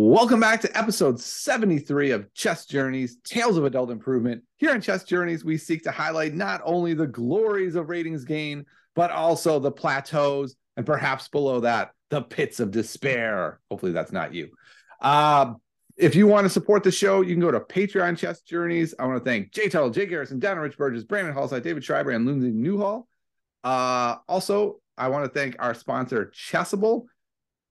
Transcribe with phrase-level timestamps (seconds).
[0.00, 4.44] Welcome back to episode 73 of Chess Journeys Tales of Adult Improvement.
[4.56, 8.64] Here on Chess Journeys, we seek to highlight not only the glories of ratings gain,
[8.94, 13.58] but also the plateaus and perhaps below that, the pits of despair.
[13.72, 14.50] Hopefully, that's not you.
[15.00, 15.54] Uh,
[15.96, 18.94] if you want to support the show, you can go to Patreon Chess Journeys.
[19.00, 22.12] I want to thank Jay Tuttle, Jay Garrison, Donna Rich Burgess, Brandon Hallside, David Schreiber,
[22.12, 23.08] and Lindsay Newhall.
[23.64, 27.06] Uh, also, I want to thank our sponsor, Chessable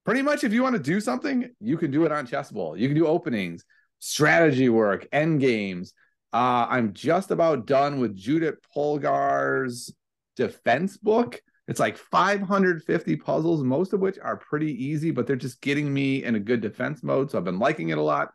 [0.08, 2.80] pretty much if you want to do something, you can do it on Chessable.
[2.80, 3.66] You can do openings,
[4.00, 5.94] strategy work, end games.
[6.32, 9.94] Uh, I'm just about done with Judith Polgar's
[10.38, 11.42] defense book.
[11.68, 16.24] It's like 550 puzzles, most of which are pretty easy, but they're just getting me
[16.24, 17.30] in a good defense mode.
[17.30, 18.30] So I've been liking it a lot.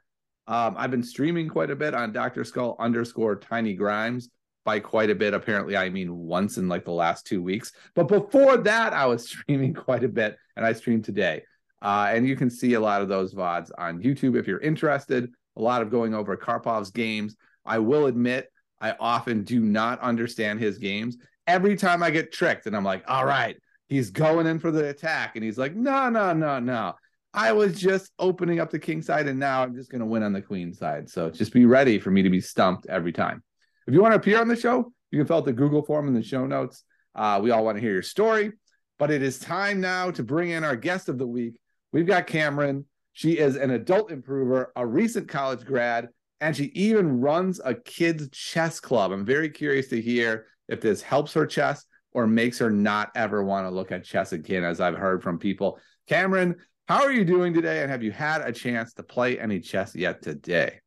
[0.47, 2.45] Um, I've been streaming quite a bit on Dr.
[2.45, 4.29] Skull underscore Tiny Grimes.
[4.67, 7.73] By quite a bit, apparently, I mean once in like the last two weeks.
[7.95, 11.43] But before that, I was streaming quite a bit, and I streamed today.
[11.83, 15.29] Uh, and you can see a lot of those VODs on YouTube if you're interested.
[15.57, 17.37] A lot of going over Karpov's games.
[17.67, 18.49] I will admit,
[18.81, 21.17] I often do not understand his games.
[21.47, 23.57] Every time I get tricked, and I'm like, all right,
[23.89, 25.33] he's going in for the attack.
[25.35, 26.95] And he's like, no, no, no, no.
[27.35, 30.23] I was just opening up the king side, and now I'm just going to win
[30.23, 31.11] on the queen side.
[31.11, 33.43] So just be ready for me to be stumped every time.
[33.87, 36.07] If you want to appear on the show, you can fill out the Google form
[36.09, 36.85] in the show notes.
[37.15, 38.53] Uh, we all want to hear your story,
[38.99, 41.55] but it is time now to bring in our guest of the week.
[41.93, 42.87] We've got Cameron.
[43.13, 46.09] She is an adult improver, a recent college grad,
[46.41, 49.13] and she even runs a kids chess club.
[49.13, 53.45] I'm very curious to hear if this helps her chess or makes her not ever
[53.45, 55.79] want to look at chess again, as I've heard from people.
[56.09, 56.57] Cameron,
[56.89, 57.83] how are you doing today?
[57.83, 60.81] And have you had a chance to play any chess yet today?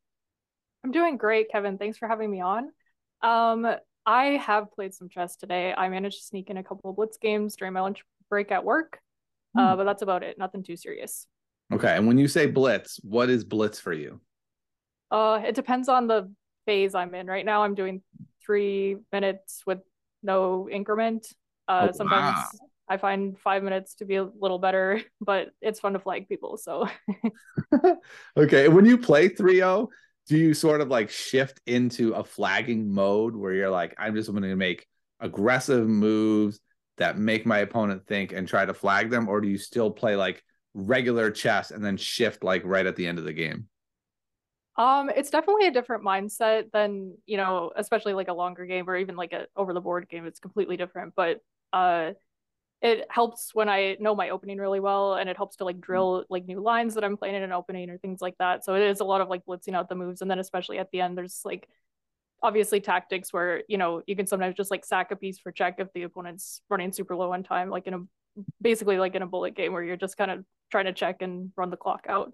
[0.83, 1.77] I'm doing great, Kevin.
[1.77, 2.69] Thanks for having me on.
[3.21, 5.73] Um, I have played some chess today.
[5.75, 8.63] I managed to sneak in a couple of blitz games during my lunch break at
[8.63, 8.99] work.
[9.57, 9.77] Uh, hmm.
[9.77, 10.37] but that's about it.
[10.37, 11.27] Nothing too serious.
[11.73, 11.95] Okay.
[11.95, 14.21] And when you say blitz, what is blitz for you?
[15.11, 16.31] Uh, it depends on the
[16.65, 17.27] phase I'm in.
[17.27, 18.01] Right now, I'm doing
[18.45, 19.79] three minutes with
[20.23, 21.27] no increment.
[21.67, 22.67] Uh, oh, sometimes wow.
[22.87, 26.57] I find five minutes to be a little better, but it's fun to flag people.
[26.57, 26.87] So,
[28.37, 28.67] okay.
[28.67, 29.89] When you play 3 0,
[30.27, 34.29] do you sort of like shift into a flagging mode where you're like, I'm just
[34.29, 34.87] going to make
[35.19, 36.59] aggressive moves
[36.97, 40.15] that make my opponent think and try to flag them, or do you still play
[40.15, 43.67] like regular chess and then shift like right at the end of the game?
[44.77, 48.97] Um, it's definitely a different mindset than you know, especially like a longer game or
[48.97, 50.25] even like a over the board game.
[50.25, 51.39] It's completely different, but
[51.71, 52.11] uh,
[52.81, 56.25] it helps when I know my opening really well, and it helps to like drill
[56.29, 58.65] like new lines that I'm playing in an opening or things like that.
[58.65, 60.91] So it is a lot of like blitzing out the moves, and then especially at
[60.91, 61.69] the end, there's like
[62.45, 65.77] obviously tactics where you know you can sometimes just like sack a piece for check
[65.79, 67.99] if the opponent's running super low on time like in a
[68.61, 71.51] basically like in a bullet game where you're just kind of trying to check and
[71.57, 72.31] run the clock out.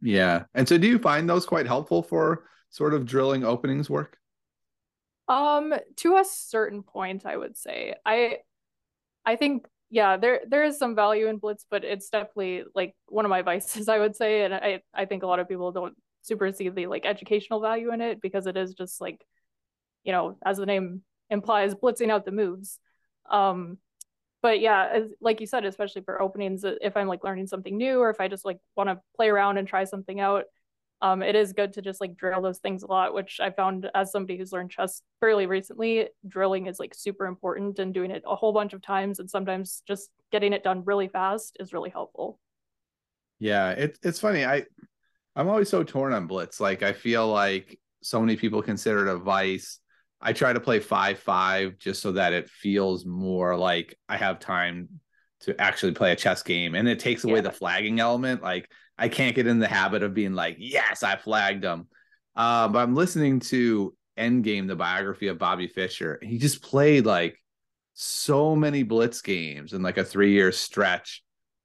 [0.00, 0.44] Yeah.
[0.54, 4.16] And so do you find those quite helpful for sort of drilling openings work?
[5.26, 7.94] Um to a certain point i would say.
[8.06, 8.38] I
[9.26, 13.24] i think yeah there there is some value in blitz but it's definitely like one
[13.24, 14.44] of my vices i would say.
[14.44, 17.92] And i i think a lot of people don't super see the like educational value
[17.92, 19.24] in it because it is just like
[20.08, 22.78] you know, as the name implies, blitzing out the moves.
[23.30, 23.76] Um,
[24.40, 27.76] but yeah, as, like you said, especially for openings, uh, if I'm like learning something
[27.76, 30.44] new or if I just like want to play around and try something out,
[31.02, 33.90] um, it is good to just like drill those things a lot, which I found
[33.94, 38.22] as somebody who's learned chess fairly recently, drilling is like super important and doing it
[38.26, 41.90] a whole bunch of times and sometimes just getting it done really fast is really
[41.90, 42.40] helpful.
[43.40, 44.46] Yeah, it's it's funny.
[44.46, 44.64] I
[45.36, 46.60] I'm always so torn on blitz.
[46.60, 49.80] Like I feel like so many people consider it a vice
[50.20, 54.40] I try to play five five just so that it feels more like I have
[54.40, 54.88] time
[55.40, 57.42] to actually play a chess game, and it takes away yeah.
[57.42, 58.42] the flagging element.
[58.42, 61.86] Like I can't get in the habit of being like, yes, I flagged them.
[62.34, 66.18] Uh, but I'm listening to Endgame, the biography of Bobby Fischer.
[66.22, 67.40] He just played like
[67.94, 71.22] so many blitz games in like a three year stretch,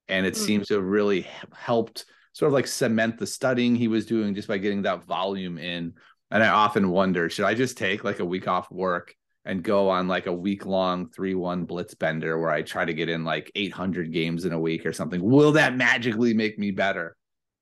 [0.07, 0.37] and it mm.
[0.37, 4.47] seems to have really helped sort of like cement the studying he was doing just
[4.47, 5.93] by getting that volume in
[6.33, 9.15] and I often wonder, should I just take like a week off work
[9.45, 12.93] and go on like a week long 3 1 blitz bender where I try to
[12.93, 15.21] get in like 800 games in a week or something?
[15.21, 17.15] Will that magically make me better?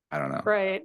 [0.10, 0.42] I don't know.
[0.46, 0.84] Right.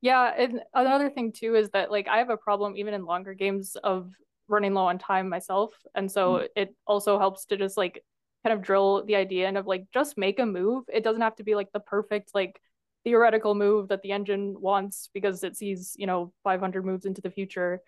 [0.00, 0.32] Yeah.
[0.34, 3.76] And another thing too is that like I have a problem even in longer games
[3.84, 4.10] of
[4.48, 5.74] running low on time myself.
[5.94, 6.48] And so mm.
[6.56, 8.02] it also helps to just like
[8.44, 10.84] kind of drill the idea and of like just make a move.
[10.90, 12.58] It doesn't have to be like the perfect like
[13.06, 17.30] theoretical move that the engine wants because it sees you know 500 moves into the
[17.30, 17.80] future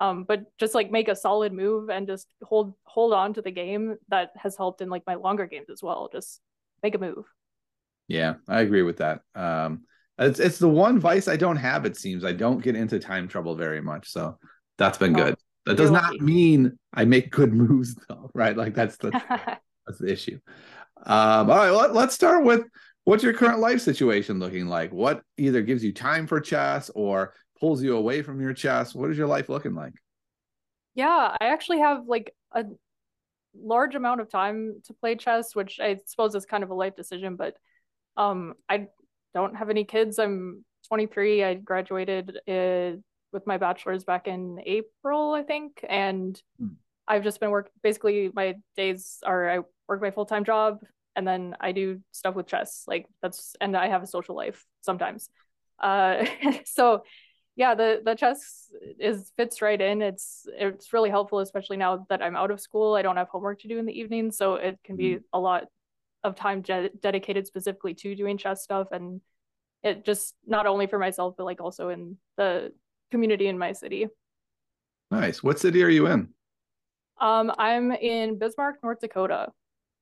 [0.00, 3.52] um, but just like make a solid move and just hold hold on to the
[3.52, 6.40] game that has helped in like my longer games as well just
[6.82, 7.26] make a move
[8.08, 9.84] yeah i agree with that um,
[10.18, 11.86] It's it's the one vice I don't have.
[11.86, 14.38] It seems I don't get into time trouble very much, so
[14.78, 15.36] that's been Oh, good.
[15.66, 16.20] That does you're not lucky.
[16.20, 18.56] mean I make good moves though, right?
[18.56, 19.14] Like that's the
[19.86, 20.38] that's the issue.
[21.04, 22.64] Um, all right, let, let's start with
[23.04, 24.92] what's your current life situation looking like?
[24.92, 28.94] What either gives you time for chess or pulls you away from your chess?
[28.94, 29.94] What is your life looking like?
[30.94, 32.64] Yeah, I actually have like a
[33.54, 36.96] large amount of time to play chess, which I suppose is kind of a life
[36.96, 37.56] decision, but
[38.16, 38.88] um I
[39.34, 40.18] don't have any kids.
[40.18, 41.42] I'm 23.
[41.44, 42.98] I graduated uh,
[43.32, 46.74] with my bachelor's back in April, I think, and Hmm.
[47.08, 49.58] I've just been working basically my days are I
[49.88, 50.80] work my full-time job
[51.16, 52.84] and then I do stuff with chess.
[52.86, 55.28] Like that's and I have a social life sometimes.
[55.80, 56.26] Uh
[56.64, 57.02] so
[57.54, 60.00] yeah, the the chess is fits right in.
[60.00, 62.94] It's it's really helpful, especially now that I'm out of school.
[62.94, 65.64] I don't have homework to do in the evening, so it can be a lot
[66.24, 69.20] of time je- dedicated specifically to doing chess stuff, and
[69.82, 72.72] it just not only for myself, but like also in the
[73.10, 74.06] community in my city.
[75.10, 75.42] Nice.
[75.42, 76.28] What city are you in?
[77.20, 79.48] Um, I'm in Bismarck, North Dakota.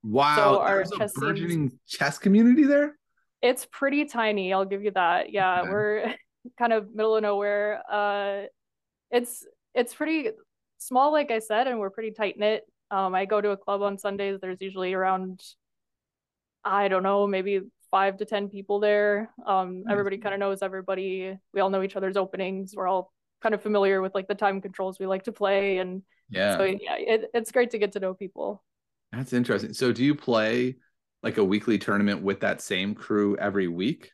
[0.02, 2.96] Wow, So our a chess scenes- burgeoning chess community there.
[3.42, 5.30] It's pretty tiny, I'll give you that.
[5.32, 5.70] Yeah, Okay.
[5.70, 6.14] we're
[6.58, 7.82] kind of middle of nowhere.
[7.90, 8.42] Uh,
[9.10, 10.30] it's it's pretty
[10.78, 12.64] small, like I said, and we're pretty tight knit.
[12.90, 14.38] Um, I go to a club on Sundays.
[14.40, 15.40] There's usually around,
[16.64, 17.60] I don't know, maybe
[17.90, 19.30] five to ten people there.
[19.46, 19.92] Um, Nice.
[19.92, 21.36] everybody kind of knows everybody.
[21.54, 22.74] We all know each other's openings.
[22.76, 23.12] We're all
[23.42, 26.64] kind of familiar with like the time controls we like to play, and Yeah, so
[26.64, 28.62] yeah, it, it's great to get to know people.
[29.12, 29.72] That's interesting.
[29.72, 30.76] So, do you play
[31.22, 34.12] like a weekly tournament with that same crew every week?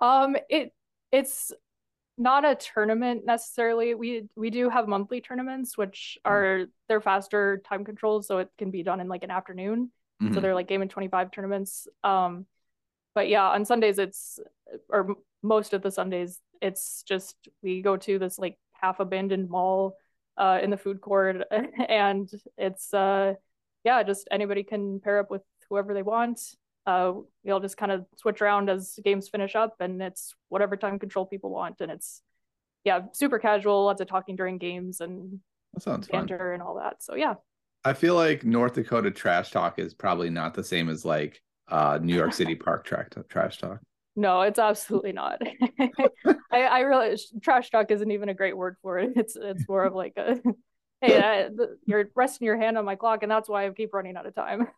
[0.00, 0.72] Um, it
[1.12, 1.52] it's
[2.18, 3.94] not a tournament necessarily.
[3.94, 6.32] We we do have monthly tournaments, which Hmm.
[6.32, 9.92] are they're faster time controls, so it can be done in like an afternoon.
[10.32, 10.40] So Mhm.
[10.40, 11.86] they're like game and 25 tournaments.
[12.02, 12.46] Um,
[13.14, 14.40] but yeah, on Sundays it's
[14.88, 19.96] or most of the Sundays it's just we go to this like half abandoned mall
[20.36, 21.36] uh in the food court
[21.88, 23.34] and it's uh
[23.84, 26.40] yeah, just anybody can pair up with whoever they want.
[26.86, 27.12] Uh,
[27.44, 30.98] we all just kind of switch around as games finish up, and it's whatever time
[30.98, 31.80] control people want.
[31.80, 32.22] And it's
[32.84, 35.40] yeah, super casual, lots of talking during games and
[35.72, 36.26] That sounds fun.
[36.26, 37.02] banter and all that.
[37.02, 37.34] So yeah,
[37.84, 41.98] I feel like North Dakota trash talk is probably not the same as like uh,
[42.02, 43.80] New York City park track trash talk.
[44.16, 45.40] no, it's absolutely not.
[46.52, 49.12] I I realize trash talk isn't even a great word for it.
[49.16, 50.40] It's it's more of like a
[51.06, 54.16] hey, the, you're resting your hand on my clock, and that's why I keep running
[54.16, 54.68] out of time.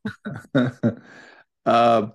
[1.67, 2.09] uh,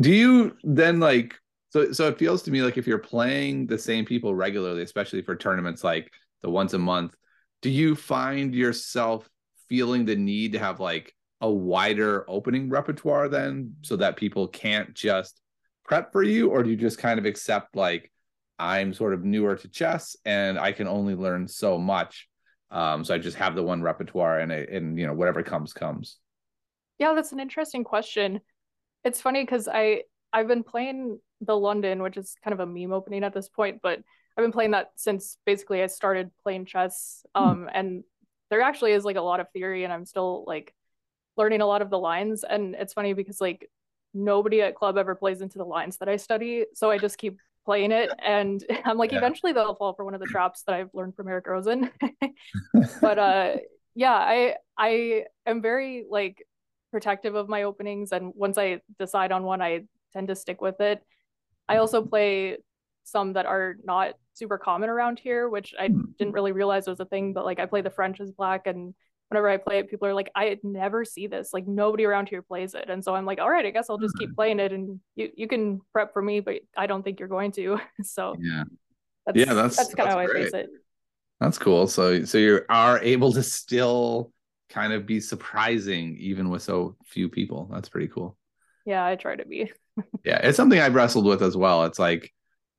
[0.00, 1.34] do you then like
[1.70, 5.22] so so it feels to me like if you're playing the same people regularly especially
[5.22, 6.12] for tournaments like
[6.42, 7.14] the once a month
[7.62, 9.28] do you find yourself
[9.68, 14.94] feeling the need to have like a wider opening repertoire then so that people can't
[14.94, 15.40] just
[15.84, 18.10] prep for you or do you just kind of accept like
[18.58, 22.28] i'm sort of newer to chess and i can only learn so much
[22.70, 25.72] um so i just have the one repertoire and it, and you know whatever comes
[25.72, 26.18] comes
[26.98, 28.40] Yeah, that's an interesting question.
[29.04, 32.92] It's funny because I I've been playing the London, which is kind of a meme
[32.92, 34.00] opening at this point, but
[34.36, 37.24] I've been playing that since basically I started playing chess.
[37.34, 38.02] Um, and
[38.50, 40.74] there actually is like a lot of theory, and I'm still like
[41.36, 42.44] learning a lot of the lines.
[42.44, 43.70] And it's funny because like
[44.14, 47.38] nobody at club ever plays into the lines that I study, so I just keep
[47.66, 49.18] playing it, and I'm like Yeah.
[49.18, 51.90] eventually they'll fall for one of the traps that I've learned from Eric Rosen.
[53.00, 53.56] but uh
[53.94, 56.46] yeah i i am very like
[56.90, 60.80] protective of my openings and once i decide on one i tend to stick with
[60.80, 61.02] it
[61.68, 62.56] i also play
[63.04, 66.02] some that are not super common around here which i Hmm.
[66.18, 68.94] didn't really realize was a thing but like i play the french as black and
[69.28, 72.42] whenever i play it people are like i never see this like nobody around here
[72.42, 74.34] plays it and so i'm like all right i guess i'll just keep mm-hmm.
[74.34, 77.52] playing it and you you can prep for me but i don't think you're going
[77.52, 78.64] to so yeah
[79.26, 80.68] that's Yeah, that's- that's kind of how i face it
[81.40, 81.86] That's cool.
[81.86, 84.32] So so you are able to still
[84.70, 87.68] kind of be surprising even with so few people.
[87.70, 88.38] That's pretty cool.
[88.86, 89.70] yeah i try to be
[90.24, 91.84] Yeah, it's something I've wrestled with as well.
[91.84, 92.32] It's like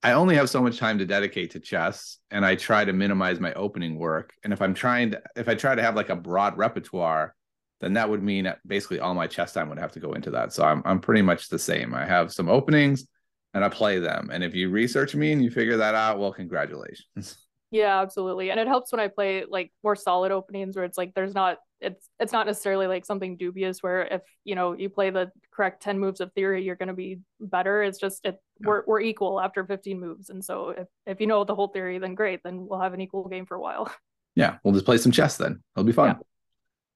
[0.03, 3.39] I only have so much time to dedicate to chess and I try to minimize
[3.39, 4.33] my opening work.
[4.43, 7.35] And if I'm trying to if I try to have like a broad repertoire,
[7.81, 10.53] then that would mean basically all my chess time would have to go into that.
[10.53, 11.93] So I'm I'm pretty much the same.
[11.93, 13.07] I have some openings
[13.53, 14.29] and I play them.
[14.31, 17.37] And if you research me and you figure that out, well, congratulations.
[17.71, 18.49] Yeah, absolutely.
[18.49, 21.57] And it helps when I play like more solid openings where it's like there's not
[21.79, 25.83] it's it's not necessarily like something dubious where if you know you play the correct
[25.83, 27.83] 10 moves of theory you're going to be better.
[27.83, 28.67] It's just it Yeah.
[28.67, 30.29] we're we're equal after 15 moves.
[30.29, 33.01] And so if if you know the whole theory then great, then we'll have an
[33.01, 33.93] equal game for a while.
[34.35, 35.61] yeah, we'll just play some chess then.
[35.75, 36.17] It'll be fun.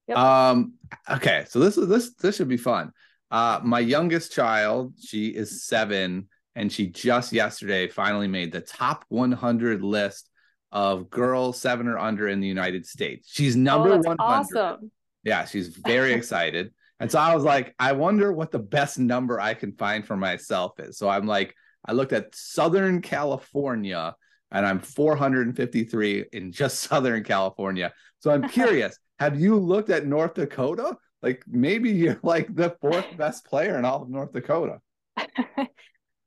[0.08, 0.16] Yep.
[0.16, 0.74] Um
[1.08, 2.92] okay, so this is this this should be fun.
[3.30, 9.04] Uh my youngest child, she is 7 and she just yesterday finally made the top
[9.08, 10.28] 100 list
[10.72, 13.28] of girls seven or under in the United States.
[13.30, 14.16] She's number oh, 100.
[14.18, 14.90] Awesome.
[15.22, 16.72] Yeah, she's very excited.
[16.98, 20.16] And so I was like, I wonder what the best number I can find for
[20.16, 20.98] myself is.
[20.98, 24.14] So I'm like, I looked at Southern California
[24.50, 27.92] and I'm 453 in just Southern California.
[28.20, 30.96] So I'm curious, have you looked at North Dakota?
[31.22, 34.80] Like maybe you're like the fourth best player in all of North Dakota.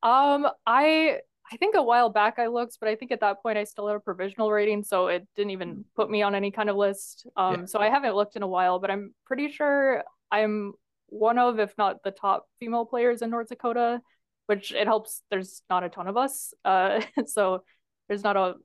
[0.03, 1.19] um, I
[1.51, 3.87] I think a while back I looked, but I think at that point I still
[3.87, 7.27] had a provisional rating, so it didn't even put me on any kind of list.
[7.35, 7.65] Um, yeah.
[7.65, 10.73] so I haven't looked in a while, but I'm pretty sure I'm
[11.07, 14.01] one of, if not the top female players in North Dakota,
[14.47, 15.21] which it helps.
[15.29, 17.63] There's not a ton of us, uh, so
[18.07, 18.55] there's not a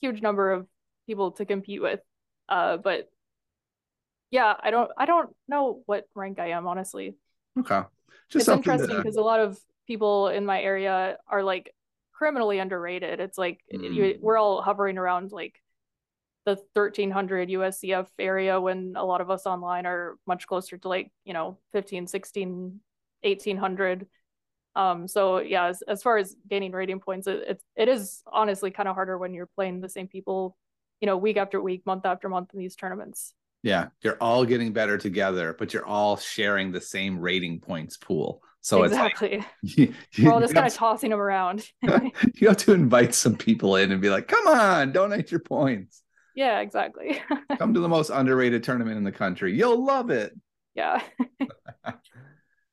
[0.00, 0.66] huge number of
[1.06, 2.00] people to compete with.
[2.48, 3.08] Uh, but
[4.30, 7.14] yeah, I don't I don't know what rank I am honestly.
[7.58, 7.82] Okay.
[8.28, 11.72] Just it's interesting because a lot of people in my area are like
[12.16, 13.20] criminally underrated.
[13.20, 13.94] It's like mm.
[13.94, 15.60] you, we're all hovering around like
[16.46, 21.10] the 1300 USCF area when a lot of us online are much closer to like,
[21.24, 22.80] you know, 15, 16,
[23.22, 24.06] 1800.
[24.74, 28.70] Um, so yeah, as, as far as gaining rating points, it, it, it is honestly
[28.70, 30.56] kind of harder when you're playing the same people,
[31.00, 33.34] you know, week after week, month after month in these tournaments.
[33.62, 38.40] Yeah, you're all getting better together, but you're all sharing the same rating points pool.
[38.66, 39.44] So exactly.
[39.62, 41.64] it's like, you, we're all just kind of tossing them around.
[41.82, 46.02] you have to invite some people in and be like, "Come on, donate your points."
[46.34, 47.22] Yeah, exactly.
[47.58, 49.56] Come to the most underrated tournament in the country.
[49.56, 50.36] You'll love it.
[50.74, 51.00] Yeah.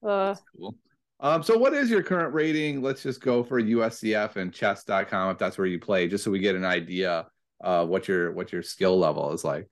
[0.04, 0.76] uh, cool.
[1.20, 2.82] Um, so what is your current rating?
[2.82, 6.40] Let's just go for USCF and chess.com if that's where you play, just so we
[6.40, 7.28] get an idea
[7.64, 9.70] uh what your what your skill level is like.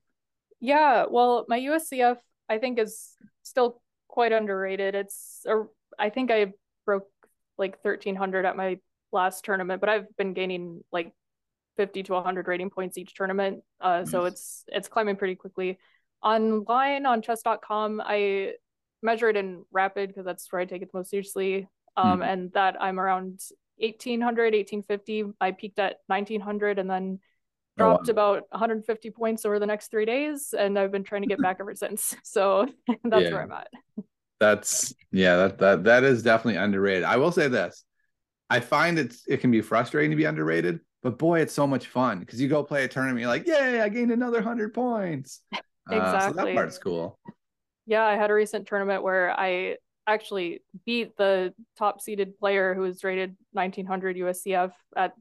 [0.60, 3.08] Yeah, well, my USCF I think is
[3.42, 4.94] still quite underrated.
[4.94, 5.64] It's a,
[5.98, 6.52] I think I
[6.84, 7.08] broke
[7.58, 8.78] like 1300 at my
[9.12, 11.12] last tournament, but I've been gaining like
[11.76, 13.62] 50 to 100 rating points each tournament.
[13.80, 14.10] Uh, nice.
[14.10, 15.78] so it's it's climbing pretty quickly.
[16.22, 18.52] Online on chess.com, I
[19.02, 21.68] measure it in rapid because that's where I take it the most seriously.
[21.96, 22.26] Um, mm.
[22.26, 23.40] and that I'm around
[23.76, 25.24] 1800, 1850.
[25.40, 27.18] I peaked at 1900 and then
[27.76, 28.34] dropped oh, wow.
[28.34, 31.56] about 150 points over the next three days and i've been trying to get back
[31.60, 32.66] ever since so
[33.04, 33.32] that's yeah.
[33.32, 33.68] where i'm at
[34.42, 37.04] that's yeah that, that that is definitely underrated.
[37.04, 37.84] I will say this.
[38.50, 41.86] I find it's it can be frustrating to be underrated but boy it's so much
[41.88, 45.40] fun because you go play a tournament you're like yay i gained another 100 points.
[45.90, 47.18] Exactly uh, so that part's cool.
[47.86, 52.82] Yeah i had a recent tournament where i actually beat the top seeded player who
[52.82, 55.12] was rated 1900 uscf at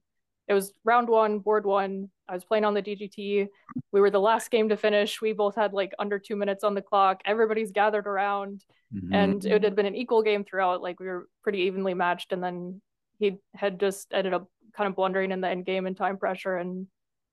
[0.52, 2.10] it was round one, board one.
[2.32, 3.50] I was playing on the DGT.
[3.92, 5.22] We were the last game to finish.
[5.22, 7.22] We both had like under two minutes on the clock.
[7.26, 8.64] Everybody's gathered around,
[8.96, 9.14] mm-hmm.
[9.14, 10.82] and it had been an equal game throughout.
[10.82, 12.82] Like we were pretty evenly matched, and then
[13.20, 16.56] he had just ended up kind of blundering in the end game and time pressure,
[16.56, 16.88] and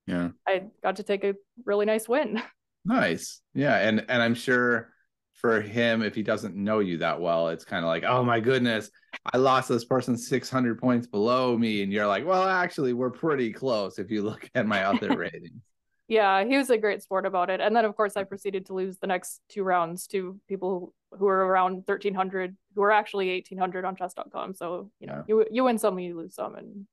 [0.05, 2.41] yeah, I got to take a really nice win.
[2.85, 4.93] Nice, yeah, and and I'm sure
[5.39, 8.39] for him if he doesn't know you that well it's kind of like oh my
[8.39, 8.91] goodness
[9.33, 13.51] i lost this person 600 points below me and you're like well actually we're pretty
[13.51, 15.61] close if you look at my other ratings
[16.07, 18.73] yeah he was a great sport about it and then of course i proceeded to
[18.73, 23.85] lose the next two rounds to people who were around 1300 who were actually 1800
[23.85, 25.35] on chess.com so you know yeah.
[25.35, 26.85] you, you win some you lose some and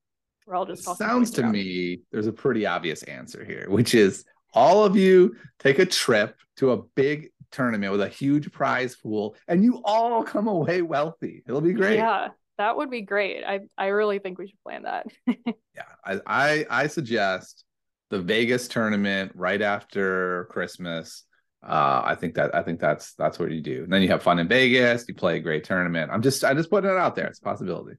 [0.47, 1.53] we're all just sounds to around.
[1.53, 4.25] me there's a pretty obvious answer here which is
[4.55, 9.37] all of you take a trip to a big tournament with a huge prize pool
[9.49, 11.43] and you all come away wealthy.
[11.47, 11.97] It'll be great.
[11.97, 13.45] Yeah, that would be great.
[13.45, 15.07] I, I really think we should plan that.
[15.26, 17.65] yeah, I, I, I suggest
[18.11, 21.25] the Vegas tournament right after Christmas.
[21.67, 23.85] Uh, I think that I think that's that's what you do.
[23.85, 25.05] And then you have fun in Vegas.
[25.09, 26.11] You play a great tournament.
[26.12, 27.26] I'm just I just putting it out there.
[27.26, 27.97] It's a possibility.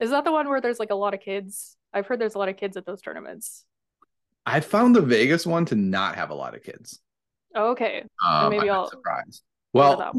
[0.00, 1.76] Is that the one where there's like a lot of kids?
[1.92, 3.64] I've heard there's a lot of kids at those tournaments.
[4.46, 7.00] I found the Vegas one to not have a lot of kids.
[7.56, 8.04] Okay.
[8.24, 9.42] Um, maybe I'm I'll surprised.
[9.72, 10.12] Well,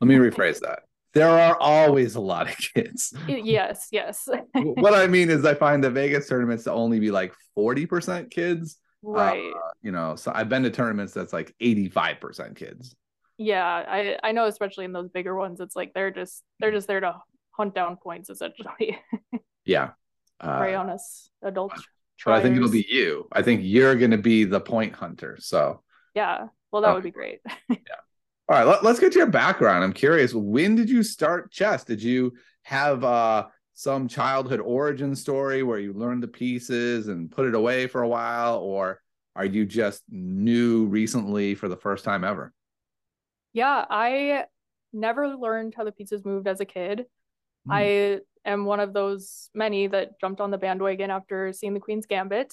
[0.00, 0.80] let me rephrase that.
[1.12, 3.12] There are always a lot of kids.
[3.26, 4.28] Yes, yes.
[4.54, 8.78] what I mean is, I find the Vegas tournaments to only be like 40% kids.
[9.02, 9.50] Right.
[9.50, 12.94] Uh, you know, so I've been to tournaments that's like 85% kids.
[13.38, 16.86] Yeah, I I know, especially in those bigger ones, it's like they're just they're just
[16.86, 17.16] there to
[17.52, 18.98] hunt down points essentially.
[19.64, 19.90] yeah.
[20.42, 21.86] Uh, Prey on us adults.
[22.24, 23.28] But I think it'll be you.
[23.30, 25.36] I think you're going to be the point hunter.
[25.38, 25.82] So
[26.14, 26.94] yeah, well, that okay.
[26.94, 27.40] would be great.
[27.68, 27.76] yeah.
[28.48, 29.84] All right, let, us get to your background.
[29.84, 31.84] I'm curious, when did you start chess?
[31.84, 37.46] Did you have uh, some childhood origin story where you learned the pieces and put
[37.46, 39.00] it away for a while, or
[39.36, 42.52] are you just new recently for the first time ever?
[43.52, 44.46] Yeah, I
[44.92, 47.06] never learned how the pieces moved as a kid.
[47.66, 47.72] Hmm.
[47.72, 52.06] I am one of those many that jumped on the bandwagon after seeing the Queen's
[52.06, 52.52] Gambit.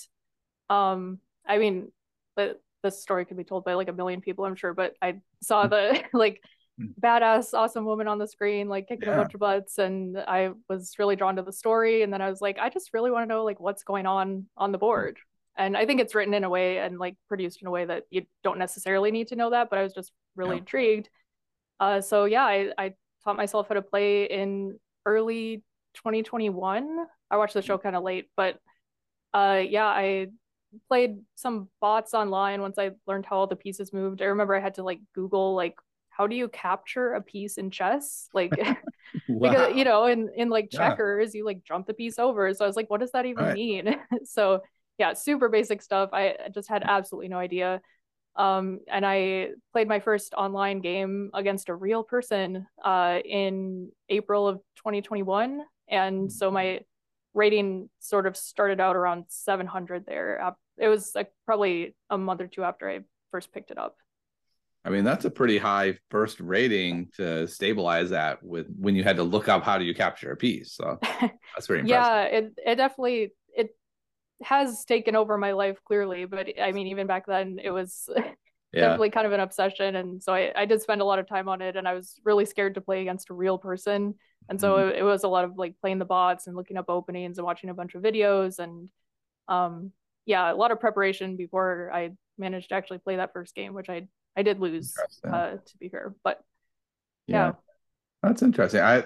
[0.70, 1.92] Um, I mean,
[2.36, 5.22] the this story could be told by like a million people, I'm sure, but I
[5.42, 5.70] saw hmm.
[5.70, 6.42] the like
[6.78, 6.88] hmm.
[7.00, 9.16] badass, awesome woman on the screen, like kicking yeah.
[9.16, 12.04] a bunch of butts, and I was really drawn to the story.
[12.04, 14.46] And then I was like, I just really want to know like what's going on
[14.56, 15.18] on the board.
[15.58, 18.04] And I think it's written in a way and like produced in a way that
[18.12, 20.60] you don't necessarily need to know that, but I was just really yeah.
[20.60, 21.10] intrigued.
[21.80, 22.94] Uh, so yeah, I, I
[23.24, 25.64] taught myself how to play in early
[25.96, 27.06] 2021.
[27.32, 28.60] I watched the show kind of late, but
[29.34, 30.28] uh, yeah, I
[30.88, 34.22] played some bots online once I learned how all the pieces moved.
[34.22, 35.76] I remember I had to like Google like
[36.10, 38.28] how do you capture a piece in chess?
[38.34, 38.52] Like
[39.30, 39.50] wow.
[39.50, 41.40] because you know, in in like checkers, yeah.
[41.40, 42.54] you like jump the piece over.
[42.54, 43.54] So I was like, what does that even right.
[43.54, 43.96] mean?
[44.26, 44.62] so
[44.98, 46.10] yeah, super basic stuff.
[46.14, 47.82] I just had absolutely no idea.
[48.36, 54.48] Um, and I played my first online game against a real person uh, in April
[54.48, 55.62] of 2021.
[55.88, 56.82] And so my
[57.38, 60.44] rating sort of started out around 700 there.
[60.44, 63.02] Uh, it was like probably a month or two after I
[63.32, 63.96] first picked it up.
[64.84, 69.18] I mean, that's a pretty high first rating to stabilize that with when you had
[69.18, 70.74] to look up how do you capture a piece.
[70.74, 71.88] So that's very impressive.
[71.90, 73.76] yeah, it it definitely it
[74.42, 78.82] has taken over my life clearly but i mean even back then it was yeah.
[78.82, 81.50] definitely kind of an obsession and so I, I did spend a lot of time
[81.50, 84.14] on it and i was really scared to play against a real person
[84.50, 84.90] and so mm-hmm.
[84.90, 87.46] it, it, was a lot of like playing the bots and looking up openings and
[87.46, 88.90] watching a bunch of videos and
[89.48, 89.92] um
[90.26, 93.90] yeah a lot of preparation before i managed to actually play that first game which
[93.90, 94.94] i i did lose
[95.26, 96.42] uh to be fair but
[97.28, 97.48] yeah.
[97.48, 97.52] yeah
[98.24, 99.04] that's interesting i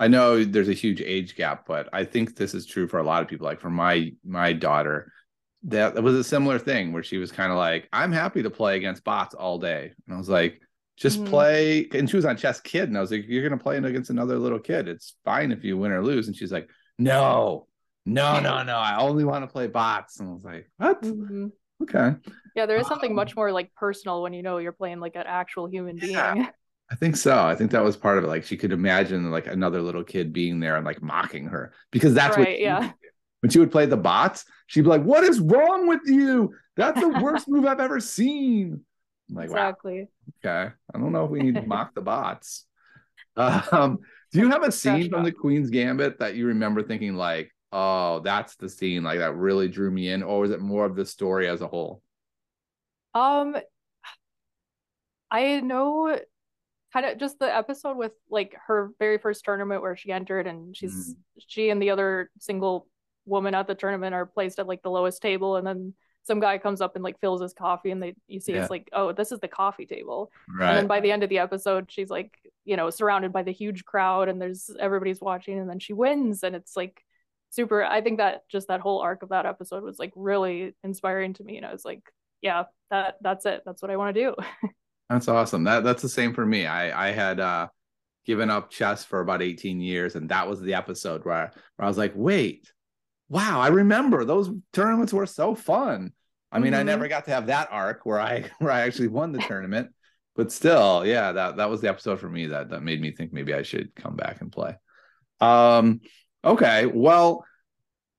[0.00, 3.02] I know there's a huge age gap, but I think this is true for a
[3.02, 3.44] lot of people.
[3.44, 5.12] Like for my my daughter,
[5.64, 8.48] that, that was a similar thing where she was kind of like, "I'm happy to
[8.48, 10.62] play against bots all day," and I was like,
[11.00, 11.30] "Just mm-hmm.
[11.30, 14.38] play." And she was on ChessKid, and I was like, "You're gonna play against another
[14.38, 14.88] little kid.
[14.88, 17.66] It's fine if you win or lose." And she's like, "No,
[18.06, 18.76] no, no, no.
[18.76, 21.46] I only want to play bots." And I was like, "What?" Mm-hmm.
[21.82, 22.14] Okay.
[22.54, 25.16] Yeah, there is something um, much more like personal when you know you're playing like
[25.16, 26.34] an actual human yeah.
[26.34, 26.48] being.
[26.92, 27.38] I think so.
[27.38, 28.26] I think that was part of it.
[28.26, 32.14] Like she could imagine like another little kid being there and like mocking her because
[32.14, 32.92] that's right, what yeah.
[33.40, 36.54] When she would play the bots, she'd be like, "What is wrong with you?
[36.76, 38.84] That's the worst move I've ever seen."
[39.30, 40.00] I'm like, exactly.
[40.00, 40.08] Wow.
[40.44, 40.72] Okay.
[40.94, 42.66] I don't know if we need to mock the bots.
[43.36, 44.00] Um,
[44.32, 48.20] do you have a scene from the Queen's Gambit that you remember thinking like, "Oh,
[48.20, 51.06] that's the scene like that really drew me in," or was it more of the
[51.06, 52.02] story as a whole?
[53.14, 53.56] Um,
[55.30, 56.18] I know
[56.92, 60.76] kind of just the episode with like her very first tournament where she entered and
[60.76, 61.42] she's mm.
[61.46, 62.88] she and the other single
[63.26, 65.94] woman at the tournament are placed at like the lowest table and then
[66.30, 68.60] some guy comes up and like fills his coffee and they you see yeah.
[68.60, 70.68] it's like oh this is the coffee table right.
[70.68, 73.52] and then by the end of the episode she's like you know surrounded by the
[73.52, 77.02] huge crowd and there's everybody's watching and then she wins and it's like
[77.50, 81.32] super i think that just that whole arc of that episode was like really inspiring
[81.32, 82.02] to me and i was like
[82.42, 84.34] yeah that that's it that's what i want to do
[85.10, 85.64] That's awesome.
[85.64, 86.66] That that's the same for me.
[86.66, 87.66] I I had uh
[88.24, 91.88] given up chess for about 18 years and that was the episode where, where I
[91.88, 92.72] was like, "Wait.
[93.28, 96.12] Wow, I remember those tournaments were so fun."
[96.52, 96.80] I mean, mm-hmm.
[96.80, 99.90] I never got to have that arc where I where I actually won the tournament,
[100.36, 103.32] but still, yeah, that that was the episode for me that that made me think
[103.32, 104.76] maybe I should come back and play.
[105.40, 106.00] Um
[106.44, 107.44] okay, well,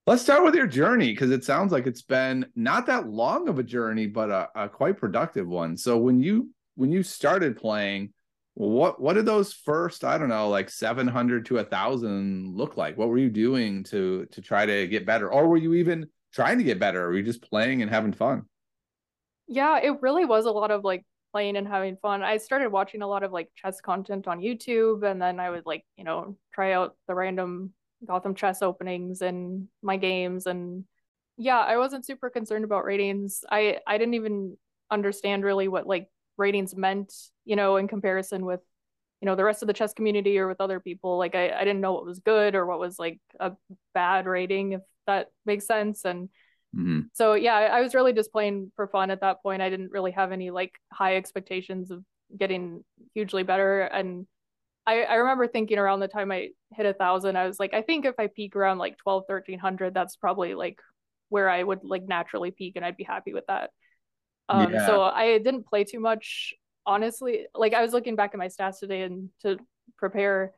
[0.08, 3.60] let's start with your journey because it sounds like it's been not that long of
[3.60, 5.78] a journey, but a, a quite productive one.
[5.78, 8.13] So when you when you started playing,
[8.54, 12.78] what what did those first I don't know like seven hundred to a thousand look
[12.78, 12.98] like?
[12.98, 16.58] What were you doing to to try to get better, or were you even trying
[16.58, 17.06] to get better?
[17.06, 18.46] Are we just playing and having fun?
[19.48, 22.24] Yeah, it really was a lot of like playing and having fun.
[22.24, 25.65] I started watching a lot of like chess content on YouTube, and then I would
[25.65, 27.74] like you know try out the random
[28.06, 30.86] Gotham chess openings and my games and
[31.38, 33.44] yeah, I wasn't super concerned about ratings.
[33.50, 34.58] I I didn't even
[34.91, 37.13] understand really what like ratings meant,
[37.46, 38.62] you know, in comparison with,
[39.22, 41.18] you know, the rest of the chess community or with other people.
[41.18, 43.52] Like I, I didn't know what was good or what was like a
[43.94, 46.06] bad rating, if that makes sense.
[46.06, 46.30] And
[46.76, 47.02] mm-hmm.
[47.14, 49.62] so yeah, I, I was really just playing for fun at that point.
[49.62, 52.04] I didn't really have any like high expectations of
[52.36, 53.82] getting hugely better.
[53.82, 54.26] And
[54.88, 57.84] I, I remember thinking around the time I hit a thousand, I was like, I
[57.84, 60.80] think if I peak around like 12, 1300, that's probably like
[61.30, 63.70] where I would like naturally peak and I'd be happy with that.
[64.50, 64.88] Um, yeah.
[64.88, 67.48] So I didn't play too much, honestly.
[67.56, 69.58] Like I was looking back at my stats today and to
[69.98, 70.54] prepare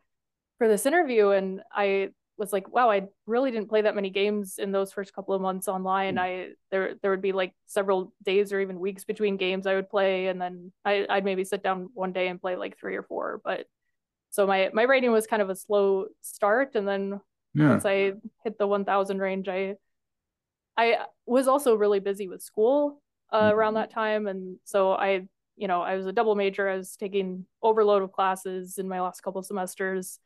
[0.57, 4.57] for this interview, and I was like, wow, I really didn't play that many games
[4.57, 6.15] in those first couple of months online.
[6.15, 6.19] Mm.
[6.19, 9.89] I there there would be like several days or even weeks between games I would
[9.89, 13.03] play, and then I, I'd maybe sit down one day and play like three or
[13.03, 13.41] four.
[13.43, 13.65] But
[14.29, 17.21] so my my rating was kind of a slow start, and then
[17.53, 17.69] yeah.
[17.69, 19.75] once I hit the 1000 range, I
[20.75, 23.55] I was also really busy with school uh, mm-hmm.
[23.55, 26.67] around that time, and so I, you know, I was a double major.
[26.67, 30.19] I was taking overload of classes in my last couple of semesters,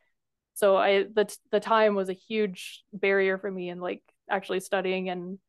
[0.53, 5.09] so I the the time was a huge barrier for me in like actually studying,
[5.09, 5.39] and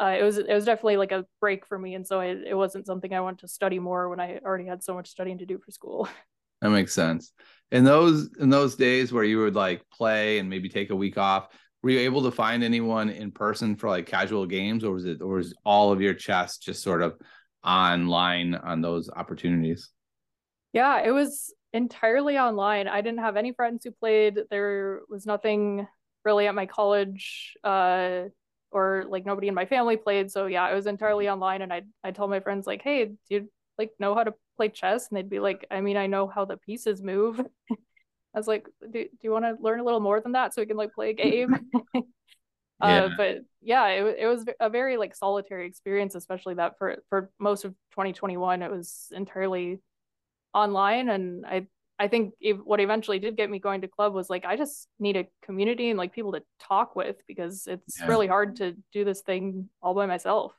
[0.00, 2.56] uh, it was it was definitely like a break for me, and so I, it
[2.56, 5.46] wasn't something I wanted to study more when I already had so much studying to
[5.46, 6.08] do for school.
[6.62, 7.32] That makes sense.
[7.70, 11.16] In those in those days where you would like play and maybe take a week
[11.16, 11.48] off,
[11.82, 15.22] were you able to find anyone in person for like casual games or was it
[15.22, 17.14] or was all of your chess just sort of
[17.64, 19.90] online on those opportunities?
[20.72, 22.88] Yeah it was entirely online.
[22.88, 24.38] I didn't have any friends who played.
[24.50, 25.86] There was nothing
[26.24, 28.24] really at my college uh
[28.72, 30.30] or like nobody in my family played.
[30.30, 33.14] So yeah it was entirely online and i i told my friends like hey do
[33.28, 35.08] you like know how to play chess?
[35.08, 37.40] And they'd be like i mean i know how the pieces move.
[38.32, 40.62] I was like, do, do you want to learn a little more than that so
[40.62, 41.70] we can like play a game?
[42.80, 43.08] uh, yeah.
[43.16, 47.64] but yeah, it, it was a very like solitary experience, especially that for, for most
[47.64, 49.80] of 2021, it was entirely
[50.54, 51.08] online.
[51.08, 51.66] And I,
[51.98, 54.88] I think if, what eventually did get me going to club was like, I just
[54.98, 58.06] need a community and like people to talk with because it's yeah.
[58.06, 60.52] really hard to do this thing all by myself.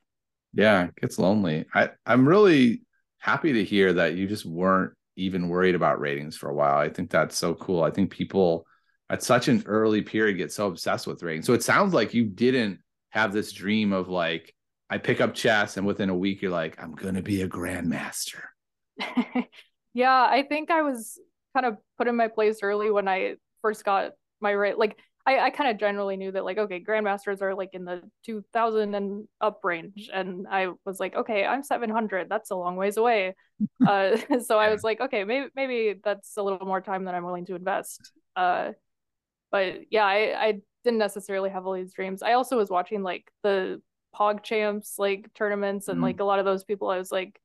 [0.54, 1.66] Yeah, it gets lonely.
[1.74, 2.84] I, I'm really
[3.20, 6.78] happy to hear that you just weren't even worried about ratings for a while.
[6.78, 7.84] I think that's so cool.
[7.84, 8.66] I think people
[9.12, 11.45] at such an early period get so obsessed with ratings.
[11.45, 14.56] So it sounds like you didn't have this dream of like,
[14.89, 17.47] I pick up chess and within a week you're like, I'm going to be a
[17.47, 18.41] grandmaster.
[19.93, 21.19] yeah, I think I was
[21.54, 24.78] kind of put in my place early when I first got my rate.
[24.78, 24.97] Like
[25.28, 28.95] I, I kind of generally knew that like okay grandmasters are like in the 2000
[28.95, 33.36] and up range and i was like okay i'm 700 that's a long ways away
[33.88, 37.24] uh, so i was like okay maybe maybe that's a little more time than i'm
[37.24, 38.71] willing to invest uh,
[39.52, 43.32] but yeah I, I didn't necessarily have all these dreams i also was watching like
[43.44, 43.82] the
[44.16, 46.04] PogChamps like tournaments and mm.
[46.04, 47.40] like a lot of those people i was like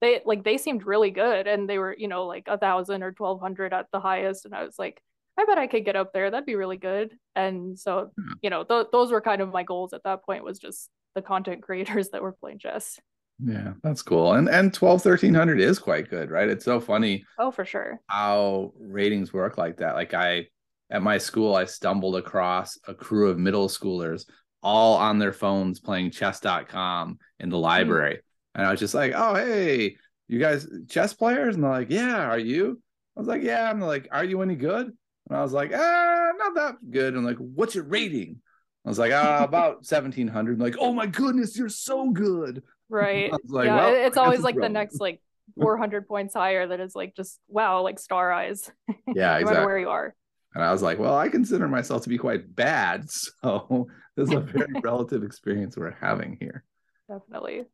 [0.00, 3.14] they like they seemed really good and they were you know like a thousand or
[3.16, 5.02] 1200 at the highest and i was like
[5.38, 6.30] I bet I could get up there.
[6.30, 7.16] That'd be really good.
[7.34, 8.32] And so, hmm.
[8.42, 11.22] you know, th- those were kind of my goals at that point was just the
[11.22, 12.98] content creators that were playing chess.
[13.38, 14.32] Yeah, that's cool.
[14.32, 16.48] And and 12 1300 is quite good, right?
[16.48, 17.26] It's so funny.
[17.38, 18.00] Oh, for sure.
[18.08, 19.94] How ratings work like that.
[19.94, 20.46] Like I
[20.90, 24.24] at my school I stumbled across a crew of middle schoolers
[24.62, 27.62] all on their phones playing chess.com in the hmm.
[27.62, 28.20] library.
[28.54, 29.96] And I was just like, "Oh, hey,
[30.28, 32.80] you guys chess players?" And they're like, "Yeah, are you?"
[33.16, 34.92] I was like, "Yeah." I'm like, "Are you any good?"
[35.28, 37.14] And I was like, ah, not that good.
[37.14, 38.40] And like, what's your rating?
[38.84, 40.60] I was like, ah, about 1700.
[40.60, 42.62] like, oh my goodness, you're so good.
[42.88, 43.32] Right.
[43.48, 45.20] Like, yeah, well, it's always like the next like
[45.60, 48.70] 400 points higher that is like just wow, like star eyes.
[49.12, 49.66] Yeah, no exactly.
[49.66, 50.14] where you are.
[50.56, 53.06] And I was like, well, I consider myself to be quite bad.
[53.42, 56.64] So this is a very relative experience we're having here.
[57.10, 57.66] Definitely.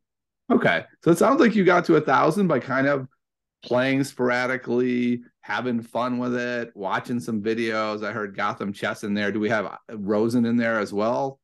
[0.51, 0.83] Okay.
[1.01, 3.07] So it sounds like you got to a thousand by kind of
[3.63, 8.05] playing sporadically, having fun with it, watching some videos.
[8.05, 9.31] I heard Gotham Chess in there.
[9.31, 11.39] Do we have uh, Rosen in there as well?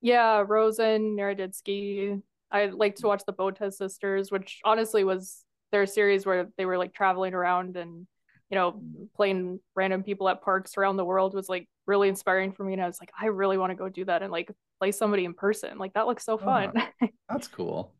[0.00, 2.22] Yeah, Rosen, Naroditsky.
[2.52, 6.78] I like to watch the Botez sisters, which honestly was their series where they were
[6.78, 8.06] like traveling around and
[8.50, 8.80] you know
[9.16, 12.82] playing random people at parks around the world was like really inspiring for me and
[12.82, 15.34] i was like i really want to go do that and like play somebody in
[15.34, 17.92] person like that looks so oh, fun oh, that's cool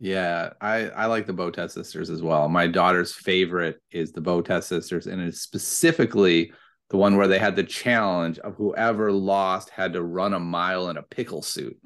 [0.00, 2.48] yeah, I I like the Botez sisters as well.
[2.48, 6.52] My daughter's favorite is the Botez sisters, and it's specifically
[6.90, 10.88] the one where they had the challenge of whoever lost had to run a mile
[10.88, 11.76] in a pickle suit.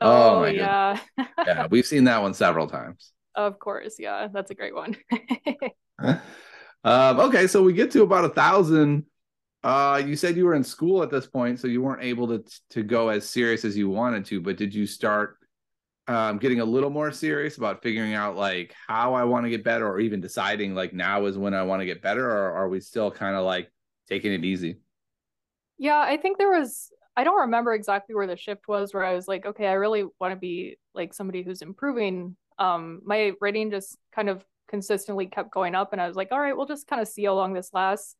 [0.00, 1.00] Oh, oh my yeah,
[1.44, 3.12] yeah, we've seen that one several times.
[3.34, 4.96] Of course, yeah, that's a great one.
[6.84, 9.04] um, okay, so we get to about a thousand.
[9.62, 12.44] Uh, you said you were in school at this point, so you weren't able to
[12.70, 14.40] to go as serious as you wanted to.
[14.40, 15.38] But did you start
[16.08, 19.64] um, getting a little more serious about figuring out like how I want to get
[19.64, 22.68] better, or even deciding like now is when I want to get better, or are
[22.68, 23.70] we still kind of like
[24.08, 24.78] taking it easy?
[25.78, 26.90] Yeah, I think there was.
[27.16, 30.04] I don't remember exactly where the shift was where I was like, okay, I really
[30.20, 32.36] want to be like somebody who's improving.
[32.58, 36.40] Um, my rating just kind of consistently kept going up, and I was like, all
[36.40, 38.16] right, we'll just kind of see how long this lasts.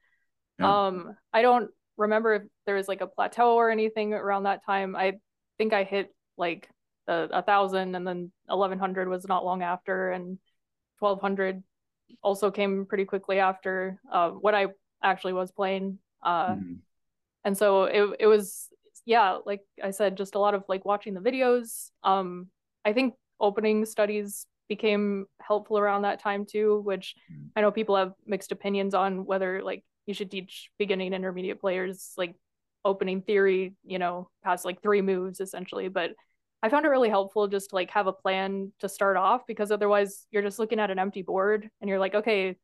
[0.58, 0.86] Yeah.
[0.86, 4.96] Um, I don't remember if there was like a plateau or anything around that time.
[4.96, 5.14] I
[5.58, 6.68] think I hit like
[7.06, 10.38] the a thousand and then 1100 was not long after and
[10.98, 11.62] 1200
[12.22, 14.68] also came pretty quickly after uh, what I
[15.02, 15.98] actually was playing.
[16.22, 16.74] Uh, mm-hmm.
[17.44, 18.68] And so it, it was,
[19.04, 21.90] yeah, like I said, just a lot of like watching the videos.
[22.02, 22.48] Um,
[22.84, 27.48] I think opening studies became helpful around that time too, which mm-hmm.
[27.56, 32.12] I know people have mixed opinions on whether like you should teach beginning intermediate players
[32.16, 32.34] like
[32.84, 35.88] opening theory, you know, past like three moves essentially.
[35.88, 36.12] But
[36.62, 39.70] I found it really helpful just to like have a plan to start off because
[39.70, 42.56] otherwise you're just looking at an empty board and you're like, okay,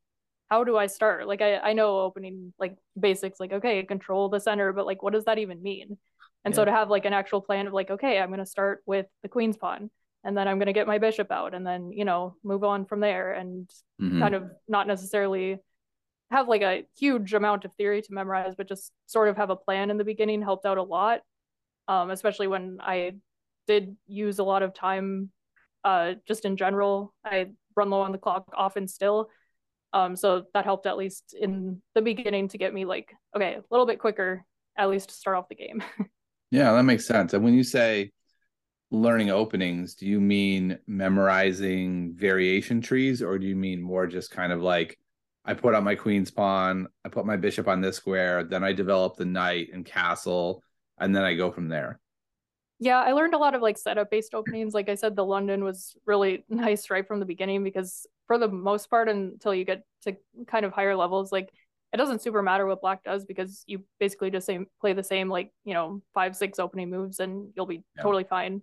[0.49, 1.27] how do I start?
[1.27, 5.13] Like I, I know opening like basics, like, okay, control the center, but like what
[5.13, 5.97] does that even mean?
[6.45, 6.55] And yeah.
[6.55, 9.29] so to have like an actual plan of like, okay, I'm gonna start with the
[9.29, 9.89] queen's pawn
[10.23, 12.99] and then I'm gonna get my bishop out and then, you know, move on from
[12.99, 13.69] there and
[14.01, 14.19] mm-hmm.
[14.19, 15.59] kind of not necessarily
[16.31, 19.55] have like a huge amount of theory to memorize, but just sort of have a
[19.55, 21.21] plan in the beginning helped out a lot.
[21.87, 23.13] Um, especially when I
[23.67, 25.29] did use a lot of time
[25.83, 27.13] uh, just in general.
[27.25, 29.29] I run low on the clock often still.
[29.91, 33.63] Um, so that helped at least in the beginning to get me like, okay, a
[33.69, 34.43] little bit quicker,
[34.77, 35.83] at least to start off the game.
[36.51, 37.33] yeah, that makes sense.
[37.33, 38.11] And when you say
[38.93, 44.53] learning openings, do you mean memorizing variation trees or do you mean more just kind
[44.53, 44.99] of like
[45.43, 48.71] I put out my queen's pawn, I put my bishop on this square, then I
[48.71, 50.63] develop the knight and castle,
[50.99, 51.99] and then I go from there.
[52.79, 54.75] Yeah, I learned a lot of like setup based openings.
[54.75, 58.47] Like I said, the London was really nice right from the beginning because for the
[58.47, 61.49] most part, until you get to kind of higher levels, like
[61.93, 65.29] it doesn't super matter what black does because you basically just same play the same
[65.29, 68.03] like you know five six opening moves and you'll be yeah.
[68.03, 68.61] totally fine.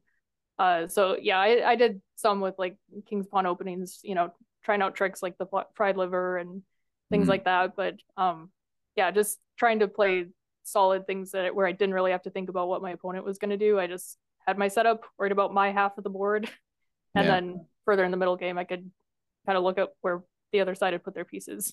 [0.60, 2.76] Uh, so yeah, I, I did some with like
[3.08, 6.62] king's pawn openings, you know, trying out tricks like the fried liver and
[7.10, 7.30] things mm-hmm.
[7.30, 7.74] like that.
[7.74, 8.50] But um,
[8.94, 10.26] yeah, just trying to play
[10.62, 13.38] solid things that where I didn't really have to think about what my opponent was
[13.38, 13.80] going to do.
[13.80, 16.50] I just had my setup, worried about my half of the board,
[17.14, 17.30] and yeah.
[17.30, 18.90] then further in the middle game, I could
[19.46, 21.72] kind of look at where the other side had put their pieces.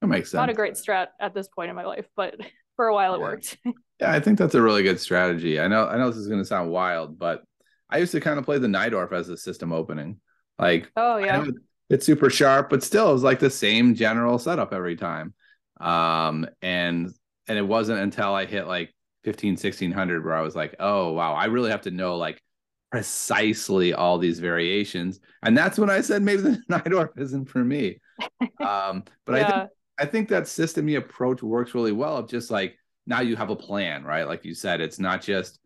[0.00, 0.40] That makes sense.
[0.40, 2.34] Not a great strat at this point in my life, but
[2.74, 3.22] for a while it yeah.
[3.22, 3.56] worked.
[4.00, 5.60] yeah, I think that's a really good strategy.
[5.60, 7.44] I know I know this is going to sound wild, but
[7.90, 10.20] I used to kind of play the Najdorf as a system opening.
[10.58, 11.44] Like, oh yeah,
[11.88, 15.34] it's super sharp, but still, it was like the same general setup every time.
[15.80, 17.12] Um, and
[17.48, 18.92] and it wasn't until I hit like
[19.24, 22.40] 15, 1600 where I was like, oh wow, I really have to know like
[22.90, 25.20] precisely all these variations.
[25.42, 28.00] And that's when I said maybe the Najdorf isn't for me.
[28.60, 29.46] Um, but yeah.
[29.46, 33.36] I think I think that system approach works really well of just like now you
[33.36, 34.26] have a plan, right?
[34.26, 35.58] Like you said, it's not just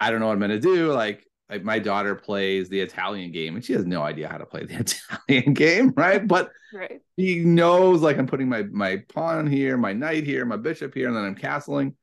[0.00, 0.92] I don't know what I'm gonna do.
[0.92, 4.46] Like like my daughter plays the Italian game and she has no idea how to
[4.46, 4.74] play the
[5.28, 6.26] Italian game, right?
[6.34, 7.00] But right.
[7.16, 11.08] he knows like I'm putting my my pawn here, my knight here, my bishop here,
[11.08, 11.94] and then I'm castling,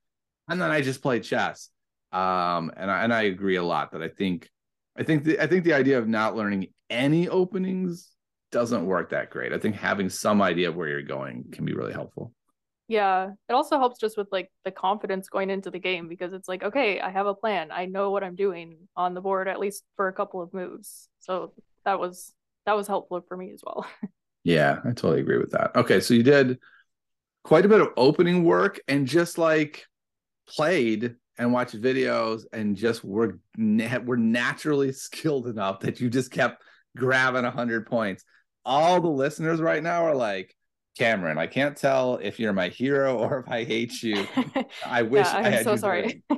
[0.47, 1.69] and then I just play chess.
[2.11, 4.49] Um, and I and I agree a lot that I think
[4.97, 8.09] I think the I think the idea of not learning any openings
[8.51, 9.53] doesn't work that great.
[9.53, 12.33] I think having some idea of where you're going can be really helpful.
[12.91, 16.49] Yeah, it also helps just with like the confidence going into the game because it's
[16.49, 17.69] like, okay, I have a plan.
[17.71, 21.07] I know what I'm doing on the board at least for a couple of moves.
[21.21, 21.53] So
[21.85, 22.33] that was
[22.65, 23.87] that was helpful for me as well.
[24.43, 25.73] yeah, I totally agree with that.
[25.73, 26.59] Okay, so you did
[27.45, 29.85] quite a bit of opening work and just like
[30.45, 36.61] played and watched videos and just were were naturally skilled enough that you just kept
[36.97, 38.25] grabbing 100 points.
[38.65, 40.53] All the listeners right now are like
[40.97, 44.27] Cameron, I can't tell if you're my hero or if I hate you.
[44.85, 46.23] I wish yeah, I'm I had so sorry.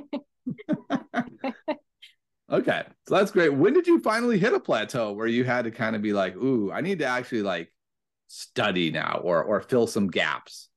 [2.50, 3.50] okay, so that's great.
[3.50, 6.36] When did you finally hit a plateau where you had to kind of be like,
[6.36, 7.72] "Ooh, I need to actually like
[8.28, 10.68] study now or or fill some gaps"?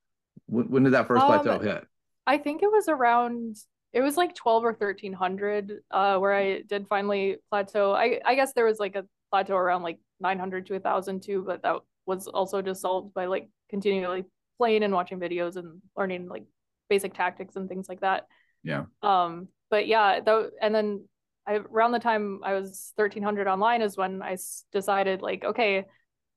[0.47, 1.85] When, when did that first um, plateau hit?
[2.25, 3.57] I think it was around.
[3.93, 7.93] It was like twelve or thirteen hundred, uh, where I did finally plateau.
[7.93, 11.21] I I guess there was like a plateau around like nine hundred to a thousand
[11.23, 14.25] too, but that was also just solved by like continually
[14.57, 16.43] playing and watching videos and learning like
[16.89, 18.27] basic tactics and things like that.
[18.63, 18.85] Yeah.
[19.01, 21.05] Um, but yeah, though, and then
[21.45, 24.37] I, around the time I was 1300 online is when I
[24.71, 25.85] decided like, okay,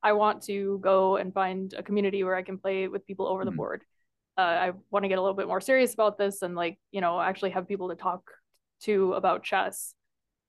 [0.03, 3.43] I want to go and find a community where I can play with people over
[3.43, 3.51] mm-hmm.
[3.51, 3.85] the board.
[4.37, 7.01] Uh, I want to get a little bit more serious about this and like, you
[7.01, 8.31] know, actually have people to talk
[8.83, 9.95] to about chess.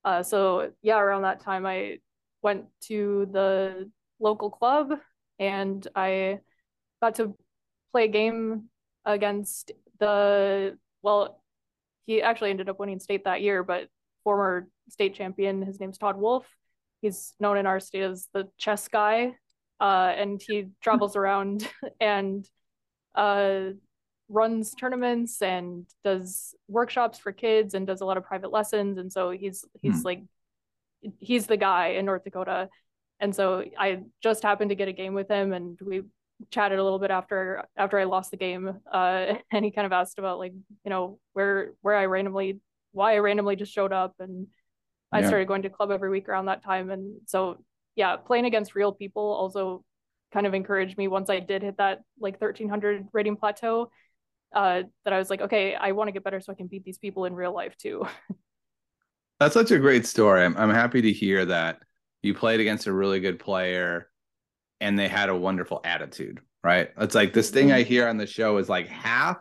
[0.05, 1.97] Uh, so yeah, around that time I
[2.41, 4.93] went to the local club
[5.41, 6.39] and I
[7.01, 7.36] got to
[7.91, 8.69] play a game
[9.04, 11.41] against the well,
[12.06, 13.88] he actually ended up winning state that year, but
[14.23, 15.63] former state champion.
[15.63, 16.45] His name's Todd Wolf.
[17.01, 19.36] He's known in our state as the chess guy,
[19.80, 21.67] uh, and he travels around
[21.99, 22.47] and
[23.15, 23.71] uh,
[24.30, 28.99] runs tournaments and does workshops for kids and does a lot of private lessons.
[28.99, 30.06] And so he's he's hmm.
[30.06, 30.23] like
[31.17, 32.69] he's the guy in North Dakota.
[33.21, 36.01] And so I just happened to get a game with him, and we
[36.49, 39.93] chatted a little bit after after I lost the game, uh, and he kind of
[39.93, 40.53] asked about like
[40.84, 42.60] you know where where I randomly
[42.91, 44.47] why I randomly just showed up, and
[45.13, 45.27] I yeah.
[45.27, 47.63] started going to club every week around that time, and so
[47.95, 49.84] yeah, playing against real people also
[50.34, 53.91] kind of encouraged me once I did hit that like 1300 rating plateau.
[54.53, 56.84] uh, that I was like, okay, I want to get better so I can beat
[56.84, 58.05] these people in real life too.
[59.39, 60.43] That's such a great story.
[60.43, 61.79] I'm, I'm happy to hear that
[62.21, 64.10] you played against a really good player
[64.79, 66.89] and they had a wonderful attitude, right?
[66.97, 67.88] It's like this thing I mm-hmm.
[67.89, 69.38] hear on the show is like half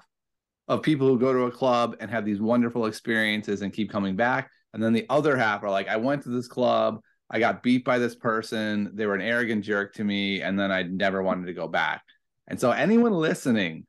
[0.69, 4.17] of people who go to a club and have these wonderful experiences and keep coming
[4.17, 4.51] back.
[4.73, 7.85] And then the other half are like, I went to this club, I got beat
[7.85, 11.47] by this person, they were an arrogant jerk to me, and then I never wanted
[11.47, 12.03] to go back.
[12.47, 13.87] And so, anyone listening,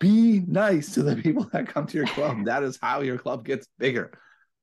[0.00, 2.38] be nice to the people that come to your club.
[2.44, 4.12] that is how your club gets bigger.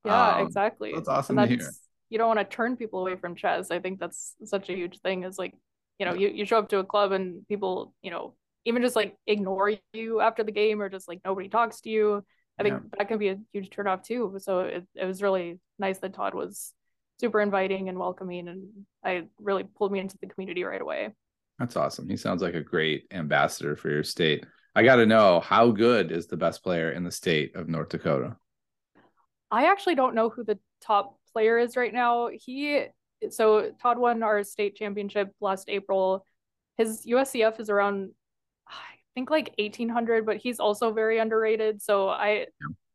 [0.06, 0.94] Yeah, um, exactly.
[0.94, 1.72] That's awesome that's, to hear.
[2.10, 3.72] You don't want to turn people away from chess.
[3.72, 5.24] I think that's such a huge thing.
[5.24, 5.54] Is like,
[6.00, 8.96] you know, you, you show up to a club and people, you know, even just
[8.96, 12.24] like ignore you after the game or just like nobody talks to you.
[12.60, 12.98] I think yeah.
[12.98, 14.38] that can be a huge turnoff too.
[14.40, 16.74] So it, it was really nice that Todd was
[17.20, 18.68] super inviting and welcoming and
[19.04, 21.10] I really pulled me into the community right away.
[21.60, 22.10] That's awesome.
[22.10, 24.46] He sounds like a great ambassador for your state.
[24.76, 27.90] I got to know how good is the best player in the state of North
[27.90, 28.36] Dakota?
[29.50, 32.30] I actually don't know who the top player is right now.
[32.34, 32.86] He
[33.30, 36.26] so Todd won our state championship last April.
[36.78, 38.12] His USCF is around
[38.68, 38.74] I
[39.16, 41.82] think like 1800, but he's also very underrated.
[41.82, 42.46] So I yeah.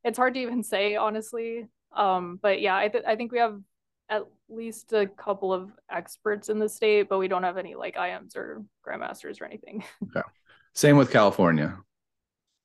[0.05, 1.67] it's hard to even say honestly.
[1.95, 3.61] Um but yeah, I th- I think we have
[4.09, 7.97] at least a couple of experts in the state, but we don't have any like
[7.97, 9.85] IMs or grandmasters or anything.
[10.17, 10.27] Okay.
[10.75, 11.79] Same with California.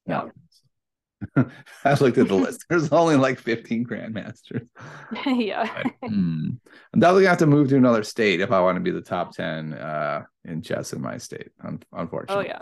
[0.07, 0.29] Yeah.
[1.83, 2.65] I looked at the list.
[2.69, 4.67] There's only like 15 grandmasters.
[5.25, 5.83] yeah.
[6.01, 6.49] But, hmm.
[6.93, 9.01] I'm definitely gonna have to move to another state if I want to be the
[9.01, 11.49] top 10 uh, in chess in my state.
[11.63, 12.45] Un- unfortunately.
[12.45, 12.61] Oh yeah.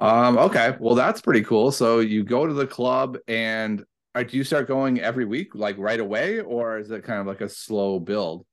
[0.00, 0.38] Um.
[0.38, 0.76] Okay.
[0.78, 1.72] Well, that's pretty cool.
[1.72, 5.76] So you go to the club, and uh, do you start going every week, like
[5.76, 8.46] right away, or is it kind of like a slow build?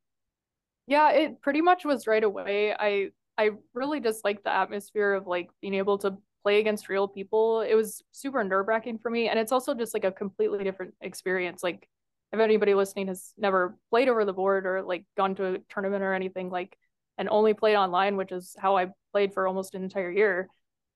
[0.87, 2.73] Yeah, it pretty much was right away.
[2.73, 7.07] I I really just like the atmosphere of like being able to play against real
[7.07, 7.61] people.
[7.61, 9.29] It was super nerve wracking for me.
[9.29, 11.63] And it's also just like a completely different experience.
[11.63, 11.89] Like,
[12.31, 16.03] if anybody listening has never played over the board or like gone to a tournament
[16.03, 16.77] or anything, like,
[17.17, 20.47] and only played online, which is how I played for almost an entire year.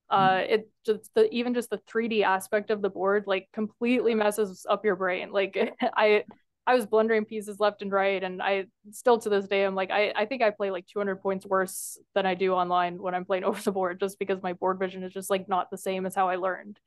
[0.08, 0.54] Uh, mm-hmm.
[0.54, 4.86] it just the even just the 3D aspect of the board like completely messes up
[4.86, 5.32] your brain.
[5.32, 6.26] Like I
[6.68, 9.92] I was blundering pieces left and right, and I still to this day I'm like
[9.92, 13.26] I I think I play like 200 points worse than I do online when I'm
[13.26, 16.06] playing over the board, just because my board vision is just like not the same
[16.06, 16.80] as how I learned.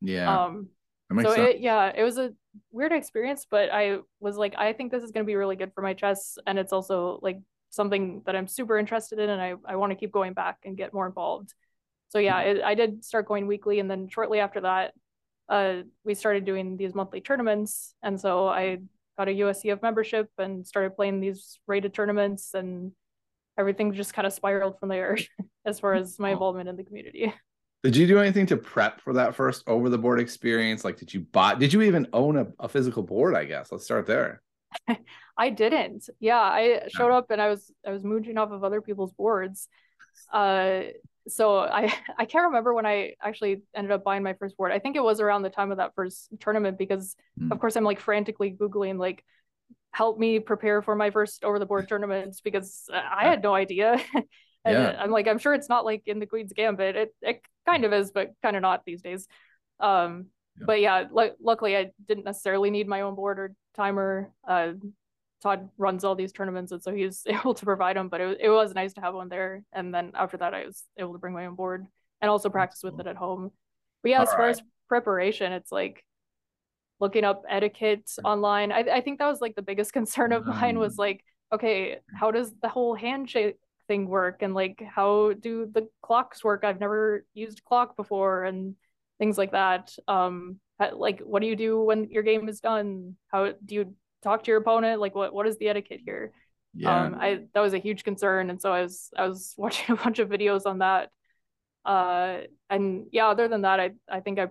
[0.00, 0.44] Yeah.
[0.44, 0.68] Um.
[1.22, 2.32] So it, yeah, it was a
[2.70, 5.72] weird experience, but I was like, I think this is going to be really good
[5.74, 7.40] for my chess, and it's also like
[7.70, 10.76] something that I'm super interested in, and I I want to keep going back and
[10.76, 11.52] get more involved.
[12.10, 14.92] So yeah, it, I did start going weekly, and then shortly after that,
[15.48, 18.78] uh, we started doing these monthly tournaments, and so I
[19.20, 22.92] got a USCF membership and started playing these rated tournaments and
[23.58, 25.18] everything just kind of spiraled from there
[25.66, 27.32] as far as my involvement in the community.
[27.82, 30.84] Did you do anything to prep for that first over the board experience?
[30.84, 33.34] Like, did you buy, did you even own a, a physical board?
[33.34, 34.42] I guess let's start there.
[35.38, 36.06] I didn't.
[36.18, 36.40] Yeah.
[36.40, 39.66] I showed up and I was, I was mooching off of other people's boards.
[40.30, 40.82] Uh,
[41.30, 44.72] so I I can't remember when I actually ended up buying my first board.
[44.72, 47.50] I think it was around the time of that first tournament because mm.
[47.50, 49.24] of course I'm like frantically googling like
[49.92, 54.00] help me prepare for my first over the board tournaments because I had no idea.
[54.14, 54.26] and
[54.64, 54.96] yeah.
[54.98, 56.96] I'm like I'm sure it's not like in the Queen's Gambit.
[56.96, 59.26] It it kind of is, but kind of not these days.
[59.78, 60.26] Um,
[60.58, 60.64] yeah.
[60.66, 64.32] but yeah, l- luckily I didn't necessarily need my own board or timer.
[64.46, 64.72] Uh,
[65.42, 68.08] Todd runs all these tournaments, and so he's able to provide them.
[68.08, 69.62] But it, it was nice to have one there.
[69.72, 71.86] And then after that, I was able to bring my own board
[72.20, 73.50] and also practice with it at home.
[74.02, 74.50] But yeah, all as far right.
[74.50, 76.04] as preparation, it's like
[77.00, 78.72] looking up etiquette online.
[78.72, 81.00] I, I think that was like the biggest concern of mine was mm.
[81.00, 83.56] like, okay, how does the whole handshake
[83.88, 84.42] thing work?
[84.42, 86.64] And like, how do the clocks work?
[86.64, 88.76] I've never used clock before and
[89.18, 89.94] things like that.
[90.06, 90.60] Um,
[90.92, 93.16] like, what do you do when your game is done?
[93.28, 96.32] How do you talk to your opponent like what what is the etiquette here?
[96.72, 97.04] Yeah.
[97.04, 99.96] Um, i that was a huge concern and so i was i was watching a
[99.96, 101.10] bunch of videos on that.
[101.84, 104.48] Uh and yeah other than that i i think i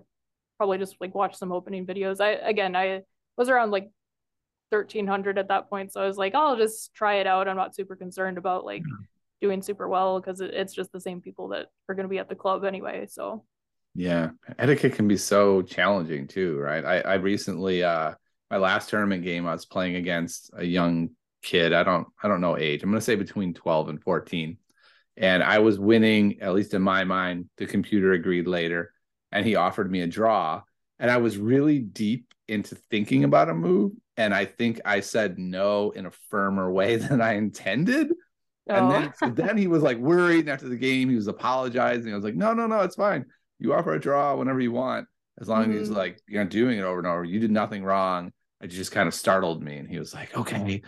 [0.58, 2.20] probably just like watched some opening videos.
[2.20, 3.02] I again i
[3.36, 3.90] was around like
[4.70, 7.48] 1300 at that point so i was like oh, i'll just try it out.
[7.48, 9.06] I'm not super concerned about like yeah.
[9.40, 12.18] doing super well because it, it's just the same people that are going to be
[12.18, 13.44] at the club anyway so.
[13.94, 14.30] Yeah.
[14.56, 16.84] Etiquette can be so challenging too right?
[16.84, 18.14] I i recently uh
[18.50, 21.10] my last tournament game, I was playing against a young
[21.42, 21.72] kid.
[21.72, 22.82] I don't I don't know age.
[22.82, 24.56] I'm gonna say between 12 and 14.
[25.16, 27.50] And I was winning, at least in my mind.
[27.58, 28.92] The computer agreed later,
[29.32, 30.62] and he offered me a draw.
[30.98, 33.92] And I was really deep into thinking about a move.
[34.16, 38.12] And I think I said no in a firmer way than I intended.
[38.68, 38.74] Oh.
[38.74, 40.40] And then, so then he was like worried.
[40.40, 42.12] And after the game, he was apologizing.
[42.12, 43.26] I was like, no, no, no, it's fine.
[43.58, 45.06] you offer a draw whenever you want,
[45.40, 45.74] as long Mhm.
[45.74, 47.24] as he's like you're not doing it over and over.
[47.24, 48.32] You did nothing wrong.
[48.60, 49.76] It just kind of startled me.
[49.76, 50.82] And he was like, okay,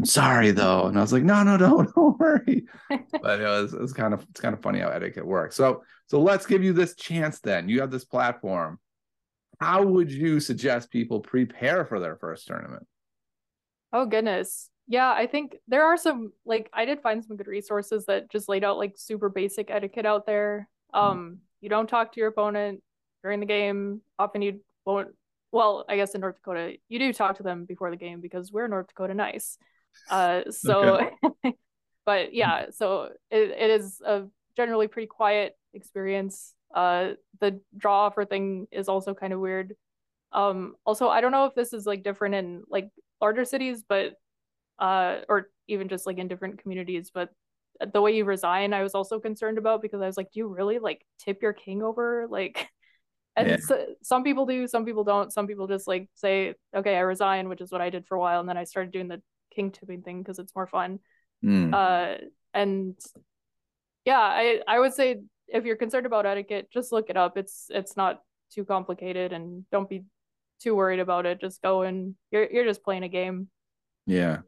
[0.00, 0.86] I'm sorry though.
[0.86, 2.66] And I was like, no, no, no, don't worry.
[2.88, 5.56] but it was it was kind of it's kind of funny how etiquette works.
[5.56, 7.68] So so let's give you this chance then.
[7.68, 8.78] You have this platform.
[9.60, 12.86] How would you suggest people prepare for their first tournament?
[13.92, 14.70] Oh goodness.
[14.86, 18.48] Yeah, I think there are some like I did find some good resources that just
[18.48, 20.66] laid out like super basic etiquette out there.
[20.94, 22.82] Um, you don't talk to your opponent
[23.22, 24.00] during the game.
[24.18, 25.10] Often you won't
[25.52, 28.52] well, I guess in North Dakota, you do talk to them before the game because
[28.52, 29.58] we're North Dakota nice.
[30.08, 31.10] Uh so
[32.06, 34.22] but yeah, so it, it is a
[34.56, 36.54] generally pretty quiet experience.
[36.72, 39.74] Uh the draw offer thing is also kind of weird.
[40.30, 42.88] Um also I don't know if this is like different in like
[43.20, 44.12] larger cities, but
[44.78, 47.30] uh, or even just like in different communities, but
[47.92, 50.48] the way you resign, I was also concerned about because I was like, do you
[50.48, 52.26] really like tip your king over?
[52.28, 52.68] Like,
[53.40, 53.56] and Yeah.
[53.58, 55.32] so, some people do, some people don't.
[55.32, 58.20] Some people just like say, okay, I resign, which is what I did for a
[58.20, 59.20] while, and then I started doing the
[59.54, 60.98] king tipping thing because it's more fun.
[61.42, 61.72] Hmm.
[61.74, 62.14] Uh,
[62.54, 62.96] and
[64.04, 67.36] yeah, I I would say if you're concerned about etiquette, just look it up.
[67.36, 68.22] It's it's not
[68.54, 70.04] too complicated, and don't be
[70.60, 71.40] too worried about it.
[71.40, 73.48] Just go and you're you're just playing a game.
[74.06, 74.38] Yeah.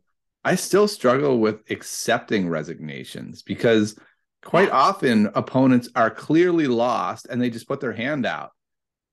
[0.44, 3.96] I still struggle with accepting resignations because
[4.44, 8.50] quite often opponents are clearly lost and they just put their hand out.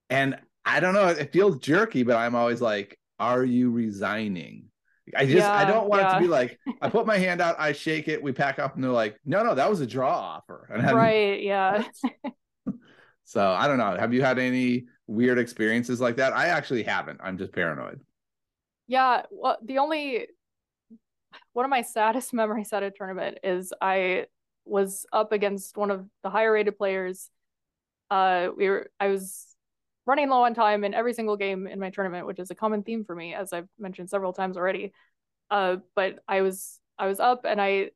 [0.09, 4.65] And I don't know, it feels jerky, but I'm always like, are you resigning?
[5.15, 7.71] I just I don't want it to be like I put my hand out, I
[7.71, 10.69] shake it, we pack up, and they're like, no, no, that was a draw offer.
[10.93, 11.83] Right, yeah.
[13.29, 13.95] So I don't know.
[13.95, 16.33] Have you had any weird experiences like that?
[16.33, 17.19] I actually haven't.
[17.23, 17.99] I'm just paranoid.
[18.87, 20.25] Yeah, well, the only
[21.53, 24.25] one of my saddest memories at a tournament is I
[24.65, 27.29] was up against one of the higher rated players.
[28.09, 29.48] Uh, we were I was
[30.09, 32.81] running low on time in every single game in my tournament, which is a common
[32.81, 34.91] theme for me, as I've mentioned several times already.
[35.51, 37.91] Uh, but I was I was up and I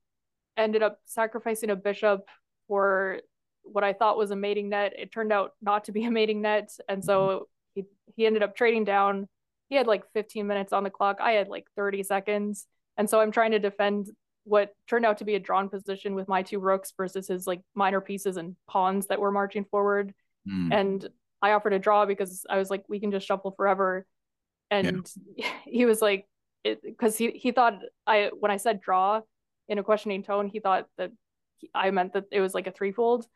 [0.55, 2.27] ended up sacrificing a bishop
[2.67, 3.19] for
[3.63, 4.93] what I thought was a mating net.
[4.95, 7.85] It turned out not to be a mating net, and so he
[8.15, 9.27] he ended up trading down.
[9.69, 11.17] He had like 15 minutes on the clock.
[11.19, 14.11] I had like 30 seconds, and so I'm trying to defend
[14.43, 17.61] what turned out to be a drawn position with my two rooks versus his like
[17.73, 20.13] minor pieces and pawns that were marching forward.
[20.45, 20.71] Hmm.
[20.71, 21.09] And
[21.43, 24.07] I offered a draw because I was like, we can just shuffle forever.
[24.71, 25.05] And
[25.65, 26.25] he was like,
[26.63, 29.21] because he he thought I when I said draw
[29.67, 31.11] in a questioning tone, he thought that
[31.57, 33.27] he, I meant that it was like a threefold.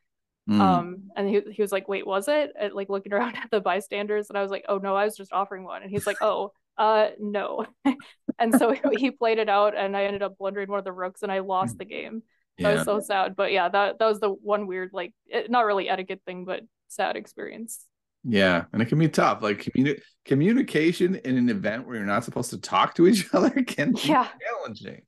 [0.47, 0.61] Hmm.
[0.61, 3.59] Um, and he he was like, "Wait, was it?" And, like looking around at the
[3.59, 6.21] bystanders, and I was like, "Oh no, I was just offering one." And he's like,
[6.21, 7.65] "Oh, uh, no."
[8.39, 11.21] and so he played it out, and I ended up blundering one of the rooks,
[11.21, 12.23] and I lost the game.
[12.59, 12.75] That yeah.
[12.75, 13.35] was so sad.
[13.35, 16.61] But yeah, that that was the one weird, like, it, not really etiquette thing, but
[16.87, 17.85] sad experience.
[18.29, 19.41] Yeah, and it can be tough.
[19.41, 23.49] Like communi- communication in an event where you're not supposed to talk to each other
[23.63, 24.27] can be Yeah.
[24.41, 25.03] challenging.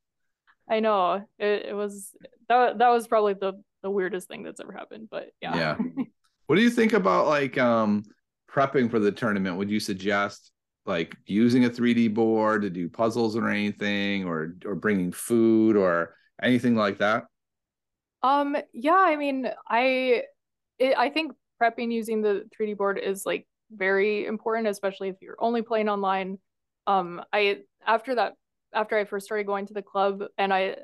[0.69, 2.11] I know it, it was
[2.47, 5.09] that that was probably the the weirdest thing that's ever happened.
[5.11, 5.77] But yeah, Yeah.
[6.47, 8.03] What do you think about like um
[8.49, 9.57] prepping for the tournament?
[9.57, 10.51] Would you suggest
[10.85, 16.15] like using a 3D board to do puzzles or anything or or bringing food or
[16.41, 17.25] anything like that?
[18.23, 20.23] Um, yeah, I mean, I
[20.79, 25.37] it, I think prepping using the 3D board is like very important, especially if you're
[25.39, 26.39] only playing online.
[26.87, 28.33] Um, I after that
[28.73, 30.77] after I first started going to the club and I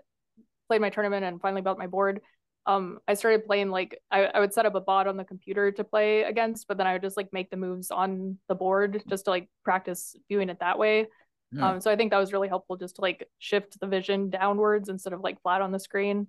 [0.67, 2.21] played my tournament and finally built my board,
[2.65, 5.71] um, I started playing like I, I would set up a bot on the computer
[5.71, 9.03] to play against, but then I would just like make the moves on the board
[9.09, 11.07] just to like practice viewing it that way.
[11.51, 11.69] Yeah.
[11.69, 14.89] Um, so I think that was really helpful just to like shift the vision downwards
[14.89, 16.27] instead of like flat on the screen.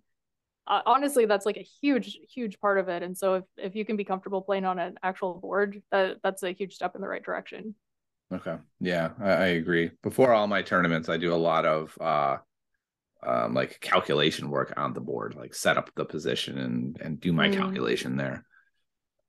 [0.67, 3.03] Uh, honestly, that's like a huge, huge part of it.
[3.03, 6.43] And so if, if you can be comfortable playing on an actual board, that that's
[6.43, 7.75] a huge step in the right direction.
[8.35, 8.57] Okay.
[8.81, 9.93] Yeah, I, I agree.
[10.03, 12.39] Before all my tournaments, I do a lot of uh
[13.23, 17.33] um like calculation work on the board, like set up the position and and do
[17.33, 17.53] my Mm.
[17.57, 18.45] calculation there.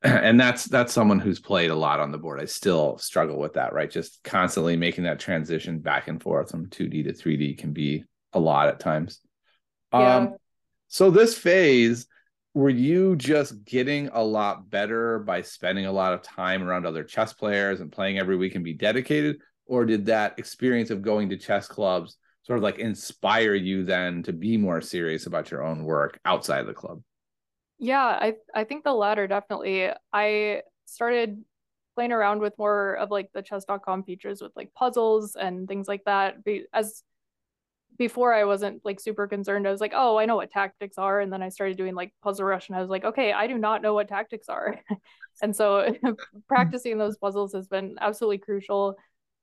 [0.03, 2.39] And that's that's someone who's played a lot on the board.
[2.39, 3.89] I still struggle with that, right?
[3.89, 8.39] Just constantly making that transition back and forth from 2D to 3D can be a
[8.39, 9.21] lot at times.
[9.93, 10.15] Yeah.
[10.17, 10.37] Um
[10.87, 12.07] so this phase
[12.53, 17.03] were you just getting a lot better by spending a lot of time around other
[17.03, 21.29] chess players and playing every week and be dedicated or did that experience of going
[21.29, 25.63] to chess clubs sort of like inspire you then to be more serious about your
[25.63, 27.01] own work outside the club
[27.79, 29.89] Yeah, I I think the latter definitely.
[30.11, 31.43] I started
[31.95, 36.03] playing around with more of like the chess.com features with like puzzles and things like
[36.05, 36.37] that.
[36.73, 37.03] As
[37.97, 39.67] before I wasn't like super concerned.
[39.67, 41.19] I was like, oh, I know what tactics are.
[41.19, 43.57] And then I started doing like puzzle rush and I was like, okay, I do
[43.57, 44.79] not know what tactics are.
[45.41, 45.95] and so
[46.47, 48.95] practicing those puzzles has been absolutely crucial.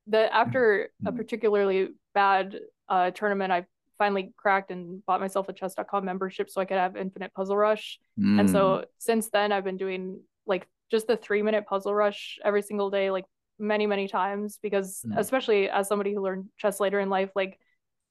[0.08, 1.16] That after a mm-hmm.
[1.16, 3.64] particularly bad uh, tournament, I
[3.98, 7.98] finally cracked and bought myself a chess.com membership so I could have infinite puzzle rush.
[8.18, 8.40] Mm.
[8.40, 12.62] And so since then I've been doing like just the three minute puzzle rush every
[12.62, 13.24] single day, like
[13.58, 15.16] many, many times because mm.
[15.16, 17.58] especially as somebody who learned chess later in life, like